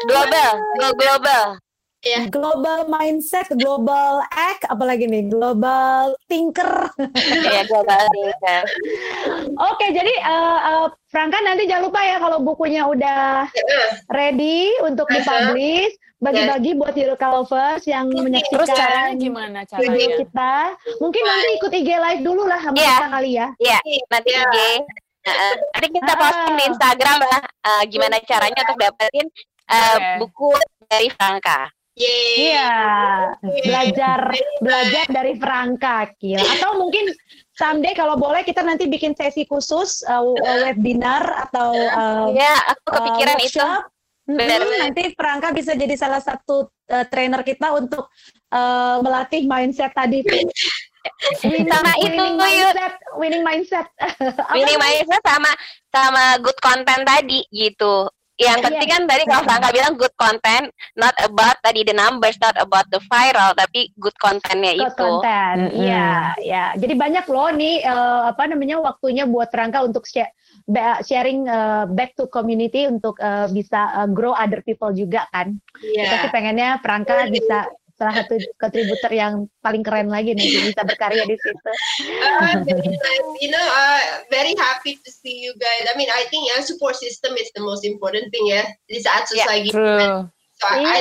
Global, 0.06 0.52
go 0.78 0.88
global. 0.94 1.58
Ya. 2.06 2.30
Global 2.30 2.86
mindset, 2.86 3.50
global 3.58 4.22
act, 4.30 4.62
apalagi 4.70 5.10
nih, 5.10 5.26
global 5.26 6.14
thinker. 6.30 6.86
Iya, 7.50 7.66
global 7.66 8.06
thinker. 8.14 8.62
Oke, 9.58 9.90
jadi 9.90 10.14
uh, 10.22 10.58
uh, 10.62 10.86
Franka 11.10 11.42
nanti 11.42 11.66
jangan 11.66 11.90
lupa 11.90 12.00
ya 12.06 12.22
kalau 12.22 12.38
bukunya 12.38 12.86
udah 12.86 13.50
ready 14.14 14.70
untuk 14.86 15.10
dipublish, 15.10 15.98
bagi-bagi 16.22 16.78
buat 16.78 16.94
Eureka 16.94 17.26
Lovers 17.28 17.84
yang 17.90 18.08
menyaksikan 18.08 18.62
Terus 18.62 18.70
caranya 18.72 19.14
gimana 19.18 19.58
caranya? 19.66 20.16
kita. 20.22 20.54
Mungkin 21.02 21.22
nanti 21.26 21.50
ikut 21.58 21.72
IG 21.74 21.90
live 21.90 22.22
dulu 22.22 22.42
lah 22.46 22.60
sama 22.62 22.76
yeah. 22.78 22.98
kita 23.02 23.08
kali 23.10 23.30
ya. 23.34 23.48
Iya, 23.58 23.78
yeah. 23.82 24.02
nanti 24.08 24.30
yeah. 24.30 24.46
IG. 24.46 24.58
Uh, 25.26 25.54
nanti 25.74 25.88
kita 25.90 26.12
posting 26.14 26.54
di 26.54 26.64
Instagram 26.70 27.18
lah 27.18 27.42
uh, 27.66 27.82
gimana 27.90 28.16
caranya 28.22 28.62
untuk 28.62 28.78
dapetin 28.78 29.26
uh, 29.66 29.98
okay. 29.98 30.16
buku 30.22 30.50
dari 30.86 31.08
Franka. 31.10 31.75
Iya, 31.96 32.76
belajar 33.40 34.28
belajar 34.60 35.04
dari 35.08 35.32
Franka. 35.40 36.12
Atau 36.20 36.76
mungkin 36.76 37.08
someday 37.56 37.96
kalau 37.96 38.20
boleh 38.20 38.44
kita 38.44 38.60
nanti 38.60 38.84
bikin 38.84 39.16
sesi 39.16 39.48
khusus 39.48 40.04
uh, 40.04 40.36
webinar 40.68 41.48
atau 41.48 41.72
uh, 41.72 42.28
ya 42.36 42.52
aku 42.68 43.00
kepikiran 43.00 43.38
uh, 43.40 43.48
itu. 43.48 43.68
Benar, 44.26 44.58
hmm, 44.58 44.78
nanti 44.82 45.02
Franka 45.14 45.54
bisa 45.54 45.72
jadi 45.72 45.94
salah 45.96 46.20
satu 46.20 46.68
uh, 46.92 47.06
trainer 47.08 47.46
kita 47.46 47.72
untuk 47.72 48.10
uh, 48.52 48.98
melatih 49.00 49.48
mindset 49.48 49.94
tadi. 49.96 50.20
winning, 51.46 51.70
sama 51.70 51.94
itu 52.02 52.12
winning 52.12 52.34
mindset, 52.36 52.94
winning 53.16 53.44
mindset. 53.46 53.86
winning 54.58 54.80
mindset 54.82 55.22
sama 55.22 55.50
sama 55.94 56.24
good 56.42 56.58
content 56.60 57.06
tadi 57.06 57.46
gitu 57.54 58.10
yang 58.36 58.60
iya, 58.60 58.64
penting 58.68 58.88
kan 58.92 59.02
tadi 59.08 59.22
kalau 59.24 59.42
Franka 59.48 59.68
bilang 59.72 59.96
good 59.96 60.12
content, 60.20 60.68
not 60.92 61.16
about 61.24 61.56
tadi 61.64 61.80
the 61.88 61.96
numbers, 61.96 62.36
not 62.36 62.52
about 62.60 62.84
the 62.92 63.00
viral, 63.08 63.56
tapi 63.56 63.88
good 63.96 64.12
contentnya 64.20 64.76
good 64.76 64.92
itu. 64.92 65.00
content, 65.00 65.60
iya, 65.72 66.08
mm 66.12 66.20
-hmm. 66.36 66.44
ya. 66.44 66.64
Jadi 66.76 66.94
banyak 67.00 67.24
loh 67.32 67.48
nih 67.56 67.80
uh, 67.88 68.28
apa 68.36 68.44
namanya 68.44 68.76
waktunya 68.84 69.24
buat 69.24 69.48
Franka 69.48 69.80
untuk 69.80 70.04
share, 70.04 70.36
sharing 71.00 71.48
uh, 71.48 71.88
back 71.88 72.12
to 72.12 72.28
community 72.28 72.84
untuk 72.84 73.16
uh, 73.24 73.48
bisa 73.48 74.04
uh, 74.04 74.08
grow 74.12 74.36
other 74.36 74.60
people 74.60 74.92
juga 74.92 75.24
kan. 75.32 75.56
Yeah. 75.80 76.04
Kita 76.04 76.28
sih 76.28 76.30
pengennya 76.32 76.76
Franka 76.84 77.32
bisa 77.32 77.72
salah 77.96 78.14
satu 78.22 78.36
kontributor 78.60 79.08
yang 79.08 79.48
paling 79.64 79.80
keren 79.80 80.12
lagi 80.12 80.36
nih 80.36 80.68
bisa 80.68 80.84
berkarya 80.84 81.24
di 81.24 81.36
situ. 81.40 81.70
Uh, 82.20 82.52
you 83.40 83.48
know, 83.48 83.66
uh, 83.72 84.20
very 84.28 84.52
happy 84.60 85.00
to 85.00 85.08
see 85.08 85.40
you 85.40 85.56
guys. 85.56 85.88
I 85.88 85.96
mean, 85.96 86.12
I 86.12 86.28
think 86.28 86.44
yeah, 86.52 86.60
support 86.60 87.00
system 87.00 87.32
is 87.40 87.48
the 87.56 87.64
most 87.64 87.88
important 87.88 88.28
thing 88.28 88.52
ya 88.52 88.68
di 88.92 89.00
saat 89.00 89.24
society. 89.24 89.72
Yeah, 89.72 90.28
so 90.60 90.68
yeah. 90.76 90.92
I, 90.92 90.98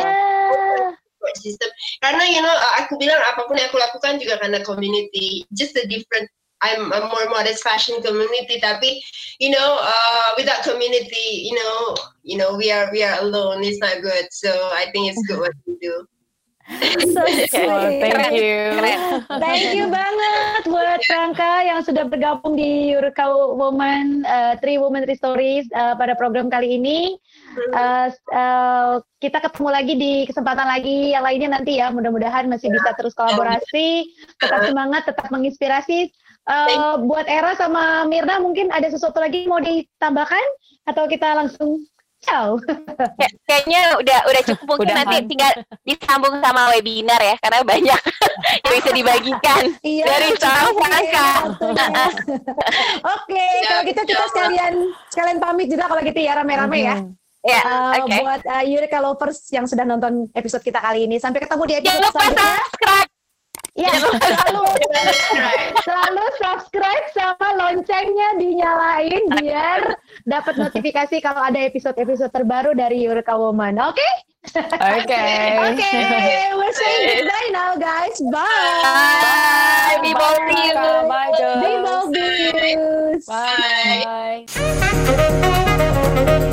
support 0.96 1.36
system. 1.44 1.70
Karena 2.00 2.24
you 2.32 2.40
know, 2.40 2.56
aku 2.80 2.96
bilang 2.96 3.20
apa 3.20 3.44
pun 3.44 3.60
yang 3.60 3.68
aku 3.68 3.80
lakukan 3.80 4.24
juga 4.24 4.40
karena 4.40 4.64
community, 4.64 5.44
just 5.52 5.76
a 5.76 5.84
different 5.84 6.32
I'm 6.64 6.88
a 6.96 7.02
more 7.12 7.28
modest 7.30 7.62
fashion 7.62 8.00
community 8.00 8.64
tapi 8.64 9.04
you 9.44 9.52
know 9.52 9.78
uh, 9.84 10.30
without 10.40 10.64
community 10.64 11.46
you 11.46 11.54
know 11.54 12.00
you 12.24 12.40
know 12.40 12.56
we 12.56 12.72
are 12.72 12.88
we 12.96 13.04
are 13.04 13.20
alone 13.22 13.62
it's 13.62 13.78
not 13.84 14.00
good 14.00 14.32
so 14.32 14.50
I 14.72 14.88
think 14.90 15.12
it's 15.12 15.20
good 15.28 15.44
what 15.44 15.54
we 15.68 15.76
do 15.84 16.08
so 16.66 17.22
Oh, 17.22 17.90
thank 18.02 18.34
you. 18.34 18.74
Thank 19.38 19.78
you 19.78 19.86
banget 19.86 20.62
buat 20.66 21.02
Rangka 21.06 21.54
yang 21.62 21.80
sudah 21.86 22.10
bergabung 22.10 22.58
di 22.58 22.90
Eureka 22.90 23.30
Woman, 23.30 24.26
uh, 24.26 24.58
Three 24.60 24.82
Women 24.82 25.06
Three 25.06 25.18
Stories 25.18 25.70
uh, 25.78 25.94
pada 25.94 26.18
program 26.18 26.50
kali 26.50 26.82
ini. 26.82 27.14
Uh, 27.72 28.10
uh, 28.34 28.94
kita 29.22 29.40
ketemu 29.46 29.70
lagi 29.70 29.94
di 29.94 30.14
kesempatan 30.26 30.66
lagi 30.66 31.14
yang 31.14 31.24
lainnya 31.24 31.50
nanti 31.62 31.78
ya. 31.78 31.94
Mudah-mudahan 31.94 32.50
masih 32.50 32.74
bisa 32.74 32.98
terus 32.98 33.14
kolaborasi, 33.14 34.10
tetap 34.42 34.66
semangat, 34.66 35.06
tetap 35.06 35.30
menginspirasi. 35.30 36.10
Uh, 36.46 37.02
buat 37.02 37.26
Era 37.26 37.58
sama 37.58 38.06
Mirna 38.06 38.38
mungkin 38.38 38.70
ada 38.70 38.86
sesuatu 38.86 39.18
lagi 39.18 39.50
mau 39.50 39.58
ditambahkan 39.58 40.46
atau 40.86 41.10
kita 41.10 41.34
langsung 41.34 41.82
Ciao. 42.26 42.58
Kayaknya 43.46 43.82
udah 44.02 44.20
udah 44.26 44.42
cukup 44.50 44.66
mungkin 44.66 44.90
udah 44.90 44.96
nanti 45.06 45.16
tinggal 45.30 45.52
disambung 45.86 46.36
sama 46.42 46.74
webinar 46.74 47.22
ya 47.22 47.36
karena 47.38 47.62
banyak 47.62 48.02
yang 48.66 48.74
bisa 48.74 48.92
dibagikan 48.92 49.64
iya, 49.86 50.06
dari 50.10 50.30
seorang 50.36 50.74
Franka. 50.74 51.30
Oke, 53.16 53.46
kalau 53.70 53.82
gitu 53.86 54.02
kita 54.10 54.24
sekalian 54.34 54.74
sekalian 55.14 55.38
pamit 55.38 55.68
juga 55.70 55.86
kalau 55.86 56.02
gitu 56.02 56.20
ya 56.20 56.34
rame-rame 56.36 56.80
ya. 56.82 56.98
Ya, 57.46 57.62
uh, 57.62 57.94
okay. 58.02 58.26
buat 58.26 58.42
uh, 58.42 58.64
Eureka 58.66 58.98
Lovers 58.98 59.54
yang 59.54 59.70
sudah 59.70 59.86
nonton 59.86 60.26
episode 60.34 60.66
kita 60.66 60.82
kali 60.82 61.06
ini. 61.06 61.22
Sampai 61.22 61.46
ketemu 61.46 61.64
di 61.70 61.74
episode 61.78 61.94
Jangan 61.94 62.10
lupa 62.10 62.18
selanjutnya. 62.18 62.58
subscribe 62.58 63.15
Ya, 63.76 63.92
selalu 63.92 64.64
selalu 65.84 66.24
subscribe 66.40 67.08
sama 67.12 67.60
loncengnya 67.60 68.40
dinyalain 68.40 69.24
biar 69.36 70.00
dapat 70.24 70.56
notifikasi 70.56 71.20
kalau 71.20 71.44
ada 71.44 71.60
episode-episode 71.60 72.32
terbaru 72.32 72.72
dari 72.72 73.04
Eureka 73.04 73.36
Woman. 73.36 73.76
Oke? 73.84 74.00
Okay? 74.00 74.14
Oke. 74.56 75.12
Okay. 75.12 75.60
Oke, 75.60 75.84
okay. 76.08 76.56
we're 76.56 76.72
saying 76.72 77.28
goodbye 77.28 77.50
now, 77.52 77.76
guys. 77.76 78.16
Bye. 78.32 78.48
Bye. 78.80 80.00
Be 80.00 80.16
bold 80.16 80.40
Bye. 80.40 80.72
Bye. 81.12 81.36
Be 81.60 81.76
bold. 81.84 82.16
Bye. 83.28 84.48
Bye. 86.16 86.48